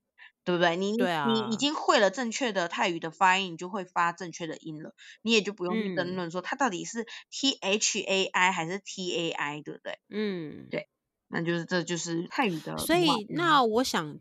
[0.45, 0.75] 对不对？
[0.75, 9.97] 你你已经会了正确的泰语的发音，你就会发正确的音了，你也就不用去争论说它到底是 T H A I 还是 T A I，对不对？
[10.07, 10.87] 嗯，对，
[11.29, 12.77] 那就是这就是泰语的。
[12.77, 14.19] 所以那我想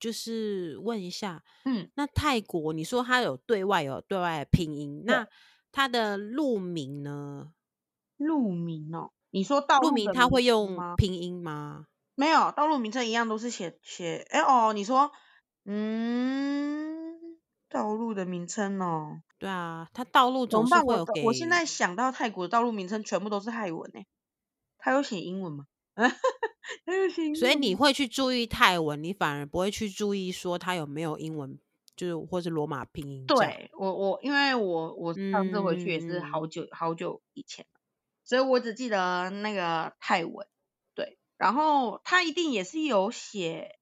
[0.00, 5.28] 就是问一下，嗯，那泰国你说它有对外有对外的拼音，那
[5.70, 7.52] 它的路名呢？
[8.16, 11.86] 路名哦，你说道路，路名它会用拼音吗？
[12.16, 15.12] 没有，道路名称一样都是写写，哎哦，你说。
[15.64, 21.20] 嗯，道路的名称哦，对啊，它道路总是会有给。
[21.22, 24.06] 我我现在想到泰国的道路名称全部都是泰文诶，
[24.76, 25.66] 它有写英文吗？
[25.94, 27.36] 它有写英文。
[27.36, 31.56] 所以你会去注意泰文，你反而不会去注意说它有没有英文，
[31.94, 33.24] 就是或是罗马拼音。
[33.26, 37.64] 对，我我因为我我上次回去也是好久、嗯、好久以前，
[38.24, 40.44] 所以我只记得那个泰文。
[40.96, 43.78] 对，然后它一定也是有写。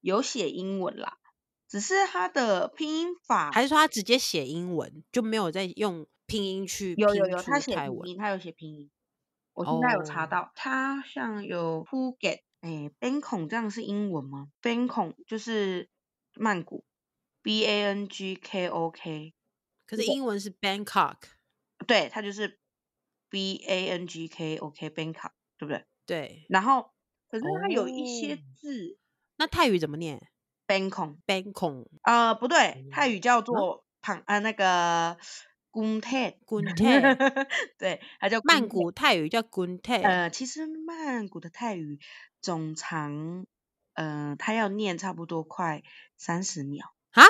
[0.00, 1.18] 有写英文啦，
[1.68, 7.06] 只是它的拼音法，还是说他直接写英文，就没有再用拼音去拼？
[7.06, 8.90] 有有有，他写拼音，他有写拼音。
[9.52, 11.04] 我现在有查到，他、oh.
[11.04, 15.90] 像有 Phuket，哎，Bangkok 这样是英文吗？Bangkok 就是
[16.34, 16.84] 曼谷
[17.42, 19.34] ，B A N G K O K，
[19.84, 21.16] 可是英文是 Bangkok，
[21.86, 22.60] 对，它就是
[23.28, 25.84] B A N G K O K，Bangkok，对不对？
[26.06, 26.46] 对。
[26.48, 26.92] 然后，
[27.28, 28.90] 可是它有一些字。
[28.90, 28.98] Oh.
[29.38, 30.28] 那泰语怎么念
[30.66, 35.16] ？Bangkok，Bangkok，呃，不对，泰语叫做旁呃那个
[35.70, 37.46] Guntet，Guntet，
[37.78, 40.02] 对，它叫曼谷，泰语叫 Guntet。
[40.02, 42.00] 呃，其实曼谷的泰语
[42.40, 43.46] 总长，
[43.94, 45.82] 呃，它要念差不多快
[46.16, 46.92] 三十秒。
[47.12, 47.22] 哈？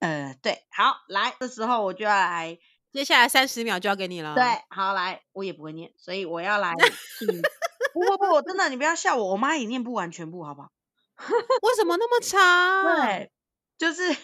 [0.00, 2.58] 呃，对，好，来，这时候我就要来，
[2.92, 4.34] 接下来三十秒就要给你了。
[4.34, 6.74] 对，好，来，我也不会念，所以我要来。
[7.94, 10.72] 不不不，真的，你不要笑我，我妈也念不完全部，好不好？
[11.62, 13.06] 为什么那么长？
[13.06, 13.32] 对，
[13.78, 14.16] 就是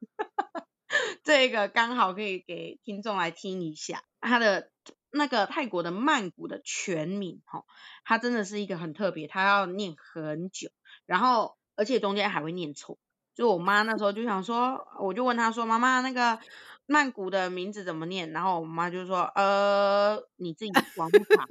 [1.22, 4.70] 这个刚好可以给听众来听一下，他的
[5.10, 7.64] 那个泰国的曼谷的全名，哈，
[8.04, 10.70] 它真的是一个很特别，它要念很久，
[11.06, 12.98] 然后而且中间还会念错。
[13.34, 16.40] 就我妈那时候就想说，我就问她说，妈妈那个
[16.86, 18.32] 曼谷的名字怎么念？
[18.32, 21.46] 然后我妈就说，呃，你自己往后查。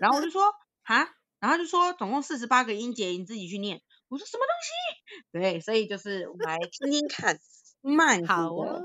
[0.00, 3.80] 然后我就说，哈，然后就说总共四十八个音节，你自己去念。
[4.10, 4.70] 我说什么东西？
[5.32, 7.38] 对，所以就是我们来听听看
[7.80, 8.82] 曼谷的。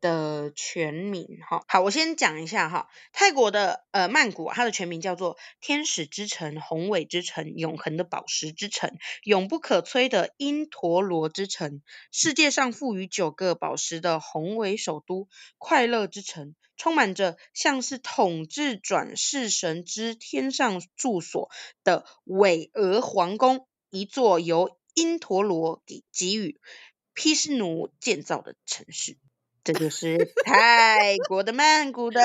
[0.00, 15.26] 的全名哈，好，我先讲一下哈，泰国的呃曼谷，它的全名叫做天使之城、宏伟之城、永恒的宝石之城、永不可摧的因陀罗之城，世界上赋予九个宝石的宏伟首都、
[15.58, 21.50] 快乐之城，充满着像是统治转世神之天上住所
[21.82, 26.60] 的巍峨皇宫，一座由因陀罗给给予
[27.14, 29.16] 毗湿奴建造的城市。
[29.64, 32.20] 这就是 泰国的曼谷的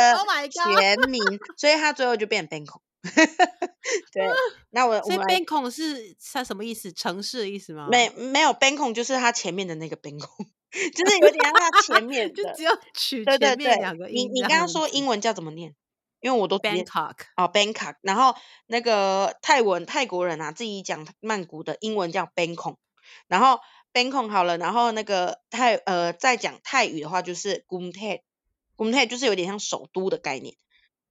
[0.50, 2.80] 全名，oh、所以它最后就变 Bangkok。
[4.14, 4.24] 对，
[4.72, 6.94] 那我所以 Bangkok 是它什么意思？
[6.94, 7.90] 城市的意思吗？
[7.92, 10.46] 没没有 Bangkok 就是它前面的那个 Bangkok，
[10.96, 14.30] 就是有点像它前面的，就只有取前面两个音。
[14.32, 15.76] 你你刚刚说英文叫怎么念？
[16.24, 22.78] 因为我都 Bangkok 哦 Bangkok，然后那个泰文泰国人啊自己讲曼谷的英文叫 Bangkok，
[23.28, 23.60] 然后。
[23.94, 30.56] Bangkok 好了，然后那个泰呃再讲泰语的话就是 Kumtay，Kumtay 就是有点像首都的概念，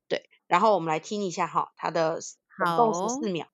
[0.08, 0.28] 对。
[0.48, 3.46] 然后我们来听一下哈，它的总共十四秒。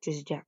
[0.00, 0.44] 就是这样，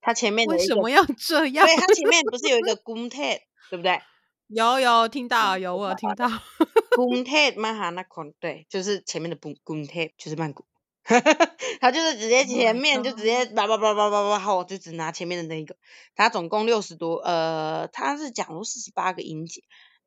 [0.00, 1.66] 它前面的为什么要这样？
[1.66, 4.00] 对，它前面不是有一个 Kumtay，对不对？
[4.48, 6.28] 有有听到，有我有听到。
[6.92, 10.66] Kumtay Mahanakhon 对，就是前面的 Kumtay 就是曼谷，
[11.80, 15.76] 他就是直接前面就直接叭叭叭叭叭叭，好，就只拿前面的那一个。
[16.14, 19.62] 他总共六十多，呃，他是讲了四十八个音节，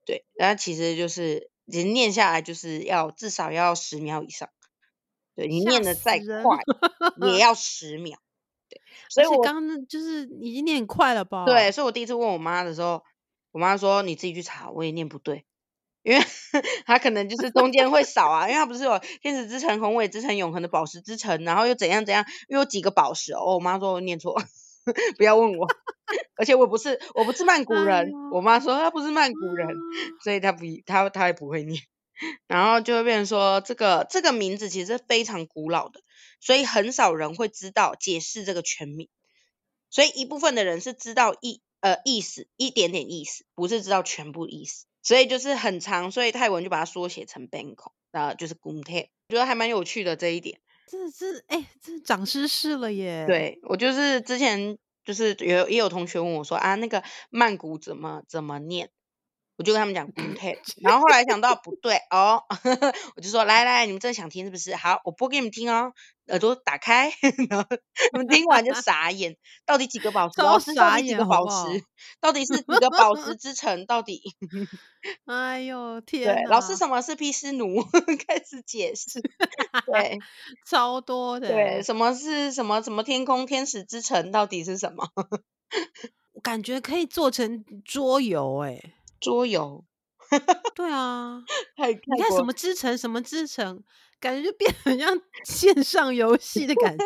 [0.05, 4.49] 对，然后其实就是其实念下来就是要至少要十秒以上，
[5.35, 6.59] 对，你念的再快
[7.27, 8.17] 也 要十秒，
[8.69, 8.81] 对。
[9.09, 11.45] 所以我刚刚就是已经念快了吧？
[11.45, 13.03] 对，所以我第一次问我妈的时候。
[13.51, 15.45] 我妈说：“你自己去查，我也念不对，
[16.03, 16.21] 因为
[16.85, 24.35] 她可能就是中间会少啊，因为她不是有天使之城、宏伟之城、永恒的宝石之城，然后又怎样怎样，又有几个宝石哦。”我妈说我念错，
[25.17, 25.65] 不要问我，
[26.35, 29.69] 而且我不是我不是曼谷人，哎、我妈说她不是曼谷人，
[30.21, 31.81] 所以她不她她也不会念，
[32.47, 36.01] 然后就会变成说这个这个名字其实是非常古老的，
[36.39, 39.09] 所以很少人会知道解释这个全名，
[39.89, 41.61] 所以一部分的人是知道一。
[41.81, 50.59] 呃，意思一点点意思，不是知道全部意思，所以就是很长，所以泰文就把它缩写成 Bangkok，然后就是 Kumtay，我觉得还蛮有趣的这一点。
[50.87, 53.25] 这这哎，这是长知识了耶！
[53.27, 58.89] 对，我就是之前就是有也有同学问我说啊，那个曼谷怎么怎么念？
[59.57, 60.07] 我就跟他们讲
[60.81, 62.43] 然后后来想到不对哦，
[63.15, 64.75] 我就说来来，你们真的想听是不是？
[64.75, 65.93] 好，我播给你们听哦，
[66.27, 67.11] 耳朵打开，
[67.49, 67.67] 然后
[68.13, 70.35] 你们听完就傻眼，到底几个宝石？
[70.35, 70.57] 到
[70.97, 71.83] 底几个宝石？
[72.19, 73.85] 到底是几个宝石之城？
[73.85, 74.21] 到底？
[75.25, 76.35] 哎呦 天！
[76.35, 77.81] 对，老师什么是毗湿奴？
[78.27, 79.21] 开始解释。
[79.85, 80.19] 对，
[80.65, 81.47] 超多的。
[81.47, 84.31] 对，什么是什么什么天空天使之城？
[84.31, 85.07] 到底是什么？
[86.33, 88.81] 我感觉可以做成桌游哎。
[89.25, 89.83] 桌游，
[90.75, 91.43] 对啊，
[91.77, 93.83] 你看什么之城，什么之城，
[94.19, 97.05] 感觉就变得很像线上游戏的感觉，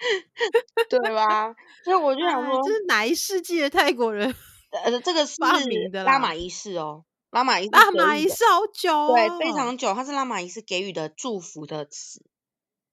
[0.88, 1.54] 对吧？
[1.84, 4.34] 所以我就想说，这是哪一世纪的泰国人？
[4.84, 5.34] 呃，这个 是
[6.04, 12.24] 拉玛一世哦，拉玛一世，拉玛一世好久哦，对，非常久，它是拉玛一世给予的祝福的词。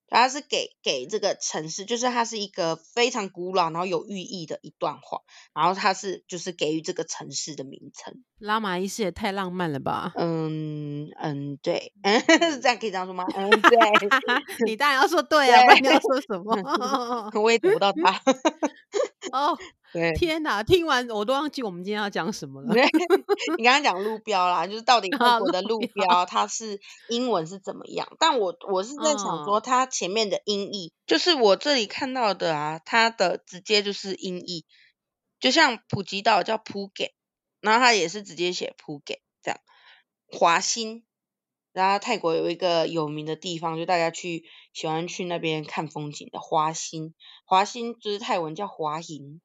[0.10, 5.22] 它是给给这个城市，就是它是一个非常古老，然后有寓意的一段话，
[5.54, 8.24] 然后它是就是给予这个城市的名称。
[8.39, 10.14] 拉玛一世也太浪漫了吧？
[10.16, 12.22] 嗯嗯，对，嗯，
[12.62, 13.26] 这样可以这样说吗？
[13.36, 13.78] 嗯，对，
[14.66, 17.32] 你当然要说对啊，不然你要说什么？
[17.41, 18.22] 我也得不到他。
[19.32, 19.58] 哦。
[19.98, 20.62] 对，天哪！
[20.62, 22.76] 听完我都忘记我们今天要讲什么了。
[23.58, 26.80] 你刚刚讲路标啦，就是到底 各国的路标它是
[27.10, 28.08] 英文是怎么样？
[28.20, 34.66] 但我我是在想说，它前面的音译，就是我这里看到的啊，它的直接就是音译，
[35.39, 37.16] 就像普吉岛叫普给，
[37.60, 39.60] 然后它也是直接写普给这样，
[40.28, 41.04] 华欣。
[41.74, 47.14] 然后泰国有一个有名的地方，就大家去喜欢去那边看风景的华欣，
[47.45, 49.41] 华欣就是泰文叫华欣，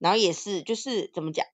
[0.00, 1.46] 然后也是就是怎么讲，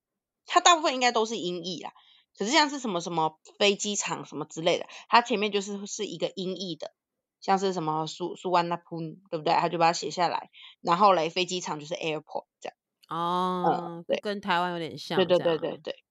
[0.47, 1.93] 它大部分应该都是音译啦，
[2.35, 6.93] 可是像是什么什么飞机场什么之类的，它前面就是是一个音译的，
[7.41, 9.53] 像是什么苏苏万那普，对不对？
[9.53, 10.49] 他就把它写下来，
[10.81, 12.75] 然后嘞飞机场就是 airport 这样。
[13.09, 15.17] 哦，嗯、对，跟台湾有点像。
[15.17, 16.03] 对对对对对。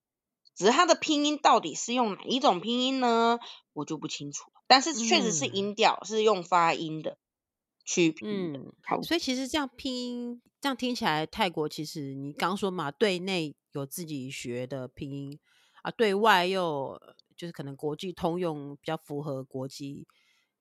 [0.55, 3.39] 只是它的拼音到底是用哪一种拼音呢？
[3.75, 4.63] 我就不清楚了。
[4.67, 7.19] 但是确实是音调、嗯、是用发音的
[7.87, 8.15] 去。
[8.23, 8.71] 嗯，
[9.03, 15.39] 所以其实这样拼音，这样听起来，泰国其实你刚说嘛，对内有自己学的拼音
[15.83, 17.01] 啊，对外又
[17.35, 20.07] 就是可能国际通用，比较符合国际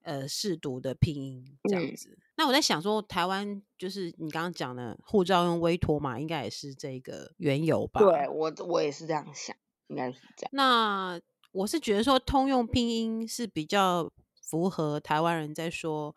[0.03, 2.11] 呃视读的拼音这样子。
[2.11, 7.99] 嗯、那我在想说，台湾就是你刚刚讲的护照用威妥嘛，应该也是这个缘由吧？
[7.99, 9.53] 对，我我也是这样想。
[9.87, 10.49] 应该是这样。
[10.51, 11.21] 那
[11.51, 14.11] 我是觉得说，通用拼音是比较
[14.41, 16.15] 符合台湾人在说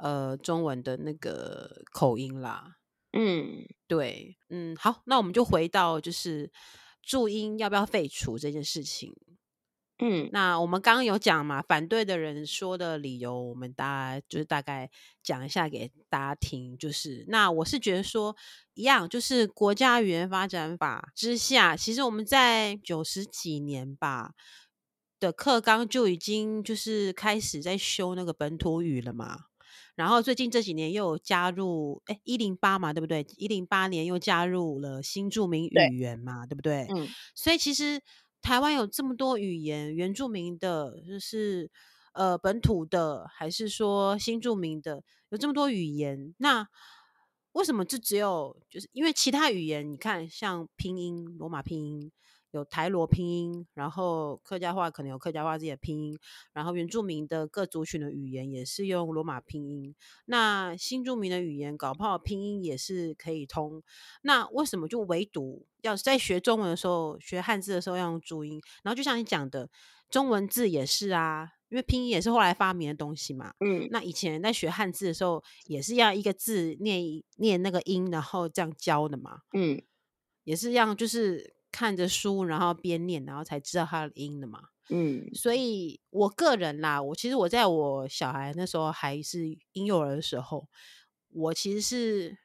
[0.00, 2.76] 呃中文的那个口音啦。
[3.12, 6.52] 嗯，对，嗯，好，那我们就回到就是
[7.02, 9.14] 注音要不要废除这件事情。
[10.00, 14.88] 嗯，那我们刚刚有讲嘛，反对的人说的理由，我们大家就是大概
[15.24, 16.78] 讲一下给大家听。
[16.78, 18.36] 就是那我是觉得说，
[18.74, 24.34] 一样，就是国家语言发展法之下，其实我们在九十几年吧
[25.18, 29.46] 的课纲就已经就是开始在修那个本土语了嘛。
[29.98, 33.26] 然后最近这几年又有加入，哎，一零八嘛，对不对？
[33.36, 36.86] 一零八年又加入了新著名语言嘛，对，对不对？
[36.90, 38.00] 嗯，所以其实。
[38.40, 41.68] 台湾有这么多语言，原住民的，就是
[42.12, 46.66] 呃本土的，还是说新著名的，有这么多语言，那
[47.52, 49.92] 为什么就只有就是因为其他语言？
[49.92, 52.12] 你看，像拼音，罗马拼音。
[52.52, 56.18] 有台罗拼音，然后客家话可能有客家话自己的拼音，
[56.54, 59.94] 然后原住民的各族群的语言也是用罗马拼音。
[60.24, 63.82] 那新住民的语言搞不好拼音也是可以通。
[64.22, 68.58] 那为什么就唯独要在学中文的时候学汉字的时候要用注音？
[68.82, 69.68] 然后就像你讲的，
[70.08, 73.52] 中文字也是啊，因为拼音也是后来发明的东西嘛。
[73.60, 79.42] 嗯，那以前在学汉字的时候也是要一个字念念那个音，然后这样教的嘛。
[79.52, 79.82] 嗯，
[80.44, 81.57] 也是这样，就是。
[81.70, 84.60] 看着书，然后边念，然后才知道它的音的嘛。
[84.90, 90.66] 嗯，所以我个人啦，我其实我在我小孩那时候还是婴幼儿的时候，
[91.28, 92.38] 我其实是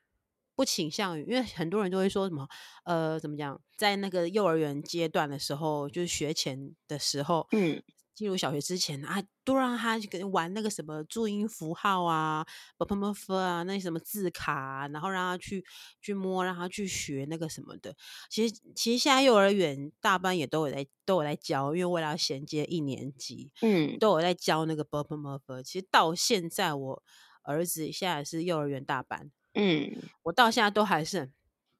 [0.55, 2.47] 不倾向于，因为很多人都会说什么，
[2.83, 7.81] 呃，怎么讲，在那个幼儿园阶段的时候，就是学前的时候，嗯。
[8.15, 12.45] 进入小学之前啊，都让他去玩那个什么注音符号啊
[12.77, 15.63] ，b p m f 啊，那些什么字卡啊，然后让他去
[16.01, 17.95] 去摸，让他去学那个什么的。
[18.29, 25.63] 其实其实现在幼儿园大班也都有在都有在教，因为为了要衔接一年级，嗯，都有在教那个 b p m f。
[25.63, 27.03] 其实到现在我
[27.41, 29.91] 儿子现在是幼儿园大班，嗯，
[30.23, 31.33] 我到现在都还是很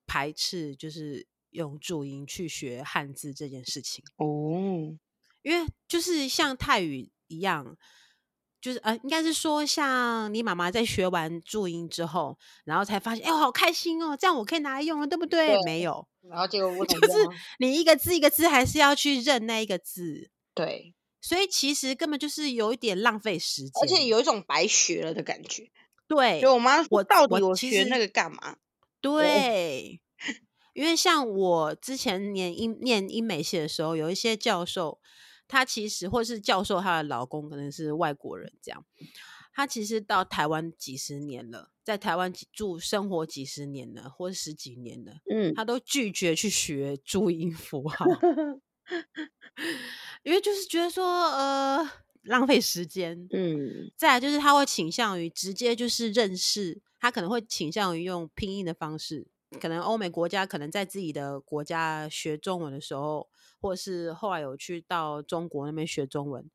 [0.07, 4.03] 排斥，就是用注音去学汉字这件事情。
[4.17, 4.97] 哦。
[5.44, 7.78] 因为就是像泰语一样，
[8.62, 15.48] 就是呃，应该是说像你妈妈在学完注音之后，然后才发现，哎，我好开心哦，这样我可以拿来用了，对不对？
[15.48, 17.18] 对，没有，然后结果我就 是
[17.60, 25.70] 你一个字一个字还是要去认那一个字，对，所以其实根本就是有一点浪费时间，而且有一种白学了的感觉。
[26.08, 28.56] 对，就我妈，我到底我学那个干嘛？
[29.02, 30.00] 对，
[30.74, 35.02] 因为像我之前念英念英美系的时候，有一些教授。
[35.48, 38.86] 她其实，或是教授，她的老公可能是外国人，这样。
[39.56, 48.04] 她其实到台湾几十年了，在台湾住生活几十年了，或是十几年了，嗯，她都拒绝去学注音符号，
[50.24, 51.88] 因为就是觉得说，呃，
[52.24, 53.91] 浪费时间，嗯。
[53.96, 59.28] 再来就是他会倾向于直接就是认识，他可能会倾向于用拼音的方式，
[59.62, 63.30] 可能欧美国家可能在自己的国家学中文的时候。
[63.64, 66.45] 或是后来有去到中国那边学中文，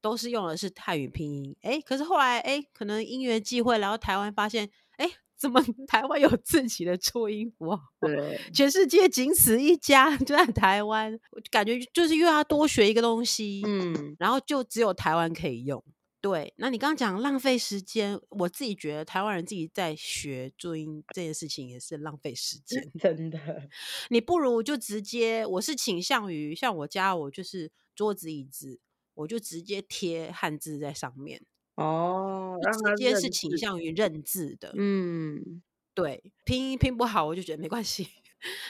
[0.00, 1.56] 都是用的是泰语拼音。
[1.62, 7.80] 哎，可是后来哎，可能因缘际会，然后台湾发现，哎，怎么 台湾有自己的注音符号？
[8.00, 11.18] 对，全世界仅此一家，就在台湾。
[11.50, 15.82] 感觉就是因为他多学一个东西，嗯，然后就只有台湾可以用。
[16.20, 23.68] 对，那你刚刚讲浪费时间，我自己觉得台湾人自己在学注音这件事情也是浪费时间， 真的。
[24.10, 28.78] 你不如就直接，我是倾向于像我家，我就是桌子椅子，
[29.14, 31.40] 我就直接贴汉字在上面。
[31.76, 32.58] 哦，
[32.98, 34.74] 直接是倾向于认字的。
[34.76, 35.62] 嗯，
[35.94, 38.06] 对，拼音拼不好，我就觉得没关系。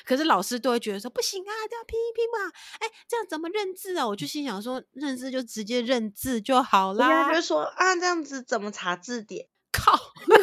[0.04, 4.06] 可是老师都会觉得说不行啊，这样拼一拼嘛，哎，这样怎么认字啊？
[4.06, 7.28] 我就心想说，认字就直接认字就好啦。
[7.28, 9.46] 我就说啊，这样子怎么查字典？
[9.72, 9.92] 靠，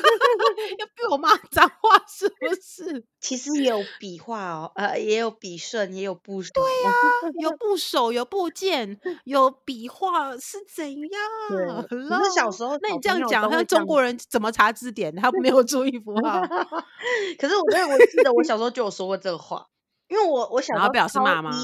[0.78, 3.06] 要被我骂脏话是不是？
[3.20, 6.52] 其实也有笔画哦，呃，也有笔顺，也有部首。
[6.54, 11.86] 对呀、啊， 有部首，有部件，有笔画是怎样？
[11.90, 15.16] 可是小时候，那你这样讲，那中国人怎么查字典？
[15.16, 16.42] 他没有注意符号。
[17.40, 19.68] 可是我，我记得我小时候就有说过这个话，
[20.08, 20.88] 因为我我小时候？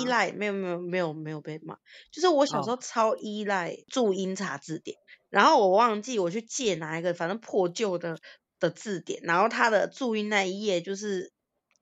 [0.02, 1.76] 依赖，没有没有没有没有被骂，
[2.12, 4.98] 就是我小时候超依赖注音查字典。
[4.98, 5.00] 哦
[5.34, 8.20] 然后我忘记我去借哪一个，反正破旧的
[8.64, 11.34] 的字典，然后他的注音那一页就是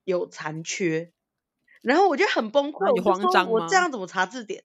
[0.04, 1.12] 有残缺，
[1.84, 3.52] 然后我就很崩溃，你慌张吗？
[3.52, 4.64] 我这样怎么查字典？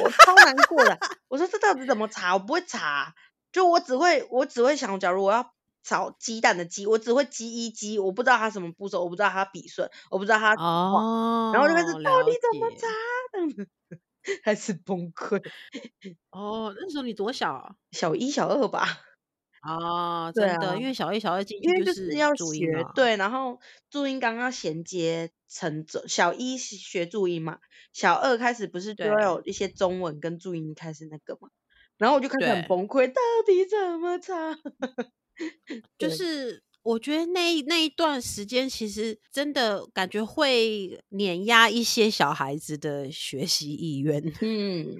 [0.00, 0.96] 我超难过的。
[1.26, 2.34] 我说这到底怎么查？
[2.34, 3.14] 我不会查，
[3.50, 12.86] 就我只会我只会想，假如我要炒鸡蛋的鸡，我只会鸡一鸡，我不知道它什么部首，我不知道它笔顺，我不知道它哦，然后就开始到底怎么查？
[14.44, 15.42] 开始崩溃
[16.30, 17.74] 哦，那时候你多小啊？
[17.90, 19.00] 小一、小二吧。
[19.62, 23.58] 啊，真的，啊、因为小一、小二进去就是要学，对，然后
[23.90, 27.58] 注音刚刚衔接成小一学注音嘛，
[27.92, 31.48] 小二开始不是就要有一些中文跟注音开始那个嘛，
[31.98, 34.58] 然后我就开始很崩溃，到底怎么查？
[35.98, 36.62] 就是。
[36.84, 44.20] 我觉得那那一段时间，其实真的感觉会碾压一些小孩子的学习意愿。
[44.40, 44.96] 嗯，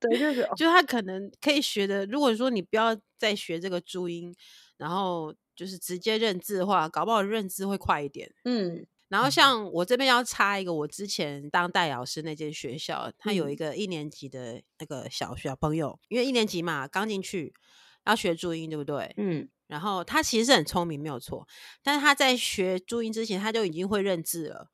[0.00, 2.06] 对，就是，就他可能可以学的。
[2.06, 4.34] 如果说你不要再学这个注音，
[4.78, 8.32] 然后就是直接认字的话，搞不好认字会快一点。
[8.44, 17.52] 嗯，然后像我这边要插一个，我之前当代老师那间学校，他有一个一年级的那个小小朋友，因为一年级嘛，刚进去
[18.06, 19.14] 要学注音，对不对？
[19.16, 19.48] 嗯。
[19.66, 21.46] 然后他其实是很聪明，没有错。
[21.80, 24.68] 但是他在学注音之前，他就已经会认字了。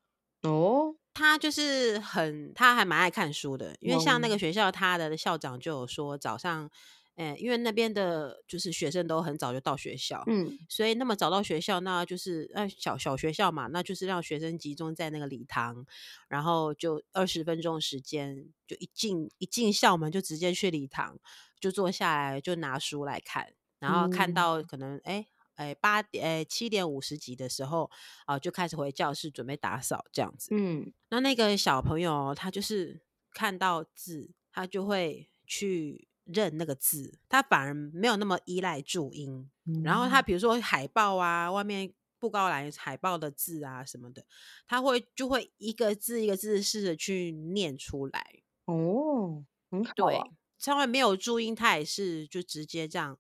[0.47, 3.75] 哦，他就是很，他还蛮爱看书的。
[3.81, 6.71] 因为像那个学校，他的校长就有说，早上，
[7.17, 15.87] 哎，因为那边的就是学生都很早就到学校，嗯，所以那么早到学校，那就是呃小小学校嘛，那就是让学生集中在那个礼堂，
[16.29, 21.19] 然后就二十分钟时间，就一进一进校门就直接去礼堂，
[21.59, 23.55] 就坐下来就拿书来看。
[23.79, 25.27] 然后看到可能哎
[25.57, 27.91] 哎八点哎七点五十几的时候
[28.25, 30.49] 啊、呃，就开始回教室准备打扫这样子。
[30.53, 33.03] 嗯，那那个小朋友他就是
[33.33, 39.51] 看到字，他就会去认那个字，他反而没有那么依赖注音。
[39.65, 44.25] 嗯、然后他比如说海报啊，外面布告栏海报的字啊什么的，
[44.67, 48.43] 他会就会一个字一个字试着去念出来。
[48.67, 49.95] 哦，很好、啊。
[49.97, 50.21] 对，
[50.59, 53.19] 稍微没有注音，他也是就直接这样。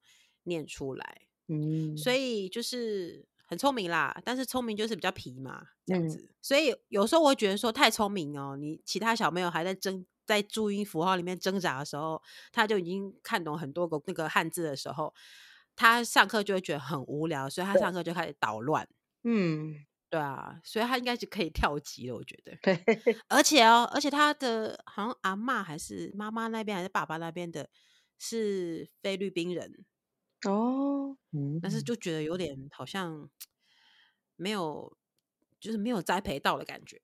[0.48, 6.18] 念出来，嗯，所以就是很聪明啦，但是聪明就是比较皮嘛，这样子。
[6.18, 12.20] 嗯、所以有时候我会觉得说太聪明哦，你其他小朋友还在争在注音符号里面挣扎的时候，
[12.50, 15.14] 他就已经看懂很多个那个汉字的时候，
[15.76, 18.88] 他上课就会觉得很无聊，所以他上课就开始捣乱。
[19.22, 22.56] 嗯，对啊，所以他应该是可以跳级了，我觉得。
[22.60, 22.82] 对，
[23.28, 27.68] 而且哦，而且他的好像阿嬷还是妈妈那边还是爸爸那边的，
[28.18, 29.84] 是菲律宾人。
[30.46, 33.28] 哦，嗯但是就觉得有点好像
[34.36, 34.96] 没有，
[35.60, 37.00] 就是没有栽培到的感觉，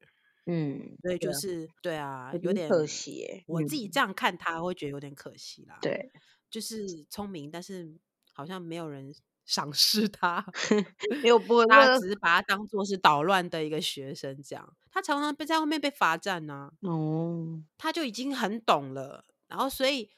[0.46, 3.44] 嗯，所以就是对啊，有点可惜。
[3.46, 5.78] 我自己这样看他会觉得有点可惜啦。
[5.82, 6.10] 对，
[6.50, 7.98] 就是聪明，但是
[8.32, 9.14] 好像没有人
[9.44, 10.44] 赏识他，
[11.22, 14.76] 没有不，他只是把他当做是捣乱的一个学生这样。
[14.90, 16.70] 他常常被在后面被罚站呢。
[16.80, 20.10] 哦，他就已经很懂了，然后所以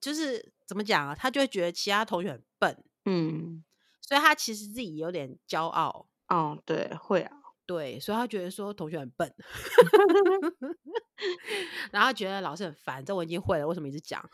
[0.00, 0.52] 就是。
[0.72, 1.14] 怎么讲啊？
[1.14, 3.62] 他就会觉得其他同学很笨，嗯，
[4.00, 6.08] 所以他其实自己有点骄傲。
[6.28, 7.30] 哦，对，会啊，
[7.66, 9.30] 对，所以他觉得说同学很笨，
[11.92, 14.26] 然后觉得老师很烦，这我已经会了，为什么一直讲？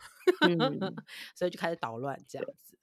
[0.47, 0.57] 嗯、
[1.35, 2.77] 所以就开始捣乱这样子。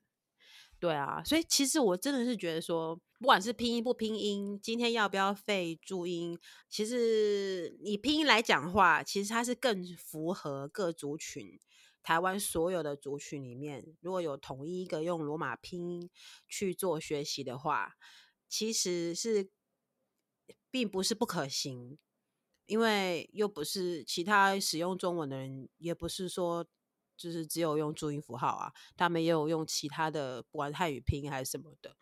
[0.79, 6.39] 对啊，所以其实我真的是觉得说，不管是拼音不拼音，今天要不要废注音，
[6.69, 11.59] 其实你拼音来讲的话，其实它是更符合各族群。
[12.07, 16.09] 台湾所有的族群里面，如果有统一一个用罗马拼音
[16.47, 17.97] 去做学习的话，
[18.49, 19.51] 其实是
[20.71, 21.99] 并不是不可行，
[22.67, 26.65] 因为又不是其他使用中文的人，也不是说
[27.17, 31.97] 就是只有用注音符号啊，他们也有用其他的，不管汉语拼音还是什么的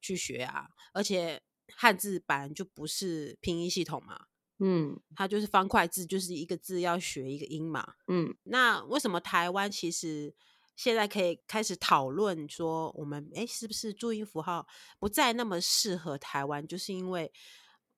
[0.00, 1.42] 去学啊，而且
[1.76, 4.28] 汉字版就不是拼音系统嘛。
[4.62, 7.94] 嗯，它就是方块字，就是一个字要学一个音嘛。
[8.08, 10.34] 嗯，那为什么台湾其实
[10.76, 14.66] 现在可以开始讨论说，我们诶是不是注音符号
[14.98, 16.66] 不再那么适合台湾？
[16.66, 17.32] 就是因为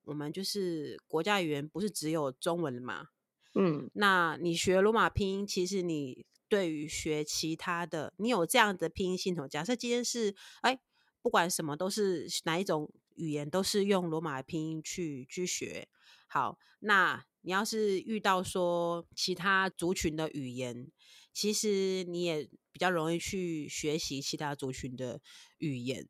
[0.05, 3.07] 我们就是国家语言不是只有中文嘛？
[3.55, 9.49] 嗯，那你学罗马拼音，其实你对于学其他的，你有这样的拼音系统。
[9.49, 10.79] 假设今天是哎，
[11.21, 15.89] 不管什么都是哪一种语言，都是用罗马拼音去去学。
[16.33, 20.91] 好，那你要是遇到说其他族群的语言，
[21.31, 25.21] 其实你也比较容易去学习其他族群的
[25.59, 26.09] 语言。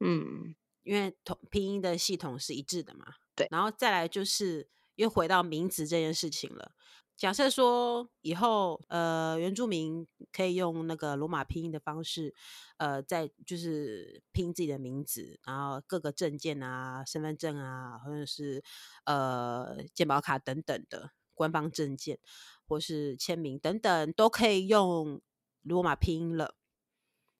[0.00, 3.06] 嗯，因为同拼音的系统是一致的嘛。
[3.36, 6.72] 对，然后再来就是又回到名词这件事情了。
[7.22, 12.34] 假设说以后呃原住民可以用那个罗马拼音的方式，
[12.78, 18.64] 呃，在就是拼自己的名字，然后各个证件啊、身份证啊，或者是
[19.04, 22.18] 呃健保卡等等的官方证件，
[22.66, 25.20] 或是签名等等，都可以用
[25.62, 26.56] 罗马拼音了。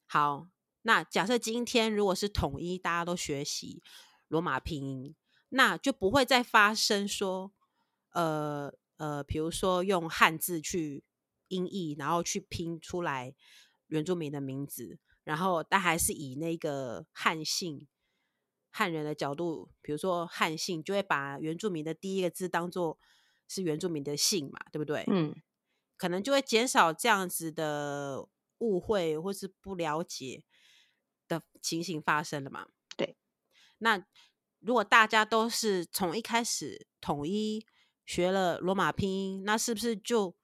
[0.06, 0.46] 好，
[0.82, 3.82] 那假设今天如果是统一，大家都学习
[4.28, 5.16] 罗马拼音。
[5.48, 7.50] 那就不会再发生说，
[8.12, 11.04] 呃呃，比如说用汉字去
[11.48, 13.34] 音译，然后去拼出来
[13.86, 17.86] 原住民的名字，然后但还是以那个汉姓
[18.70, 22.98] 汉人的角度，比如说汉姓，就会把原住民的第一个字当做
[23.48, 25.04] 是原住民的姓嘛，对不对？
[25.08, 25.34] 嗯，
[25.96, 28.26] 可能就会减少这样子的
[28.58, 30.44] 误会或是不了解
[31.28, 32.68] 的情形发生了嘛。
[32.96, 33.16] 对，
[33.78, 34.06] 那。
[34.64, 37.66] 如果大家都是从一开始统一
[38.04, 40.34] 学了罗马拼音，那是不是就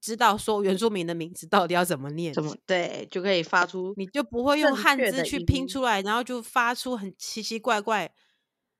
[0.00, 2.32] 知道说原住民的名字到底要怎么念？
[2.32, 8.14] 怎么对，就可以发出，你就不会用汉字去拼出来，然后就发出很奇奇怪怪。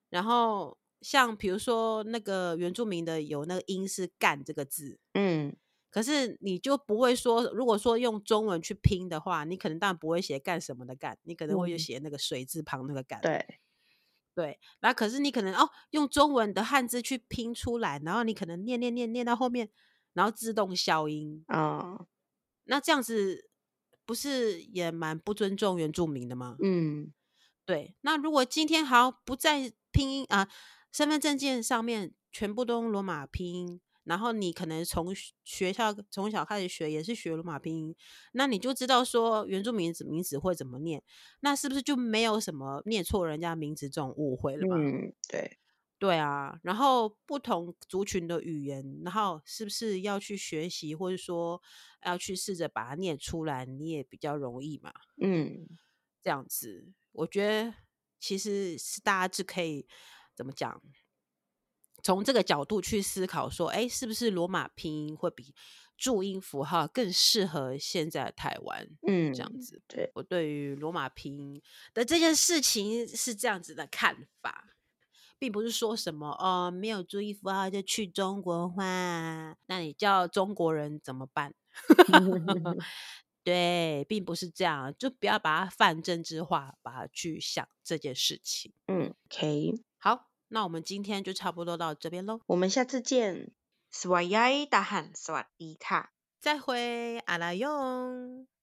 [0.09, 5.55] 然后像比如说那个原住民的有那个音是“干”这个字，嗯，
[5.91, 13.21] 可是你就不会说，如果说用中文去拼的话，你可能当然不会写“干什么”的“干”，你可能会就写那个水字旁那个“干”。
[13.23, 13.45] 对。
[14.37, 19.71] 对，那可是你可能哦，用中文的汉字去拼出来，然后你可能念念念念到后面，
[20.13, 22.07] 然后自动消音啊、哦，
[22.65, 23.49] 那这样子
[24.05, 26.59] 不是也蛮不尊重原住民的吗？
[26.63, 27.15] 嗯，
[27.65, 27.97] 对。
[28.03, 30.47] 那如果今天好不在拼音啊，
[30.93, 33.81] 身份证件上面全部都用罗马拼音。
[34.07, 35.13] 然后你可能从
[35.45, 37.95] 学校从小开始学，也是学罗马拼音，
[38.33, 41.03] 那你就知道说原住民名字会怎么念，
[41.41, 44.77] 那是不是就没有什么念错人家名字这种误会了嘛？
[44.79, 45.59] 嗯，对，
[45.99, 46.59] 对啊。
[46.63, 51.61] 然后不同族群的语言，然后是不是要去学习，或者说
[52.05, 54.93] 要去试着把它念出来，你也比较容易嘛？
[55.21, 55.67] 嗯，
[56.23, 57.75] 这样子，我觉得
[58.21, 59.89] 其实是大家是可以
[60.35, 60.81] 怎么讲？
[62.07, 65.53] 从这个角度去思考，说，哎，是不是罗马拼音会比
[65.97, 68.89] 注音符号更适合现在的台湾？
[69.09, 69.83] 嗯，这样子。
[69.89, 71.61] 对，我对于罗马拼音
[71.93, 74.77] 的这件事情是这样子的看法，
[75.37, 81.57] 并不是说什么哦，没有注音符号就去中国化，那你叫中国人怎么办？
[83.43, 88.73] 对，并不是这样，就不要把它泛政治化，把它去想这件事情。
[88.87, 89.96] 嗯，OK，好。
[90.48, 93.52] 那我们今天就差不多到这边喽，我们下次见。
[93.92, 96.10] สวัสดี大汉，สวัสดีค่ะ，
[96.40, 98.52] 再会，阿拉勇。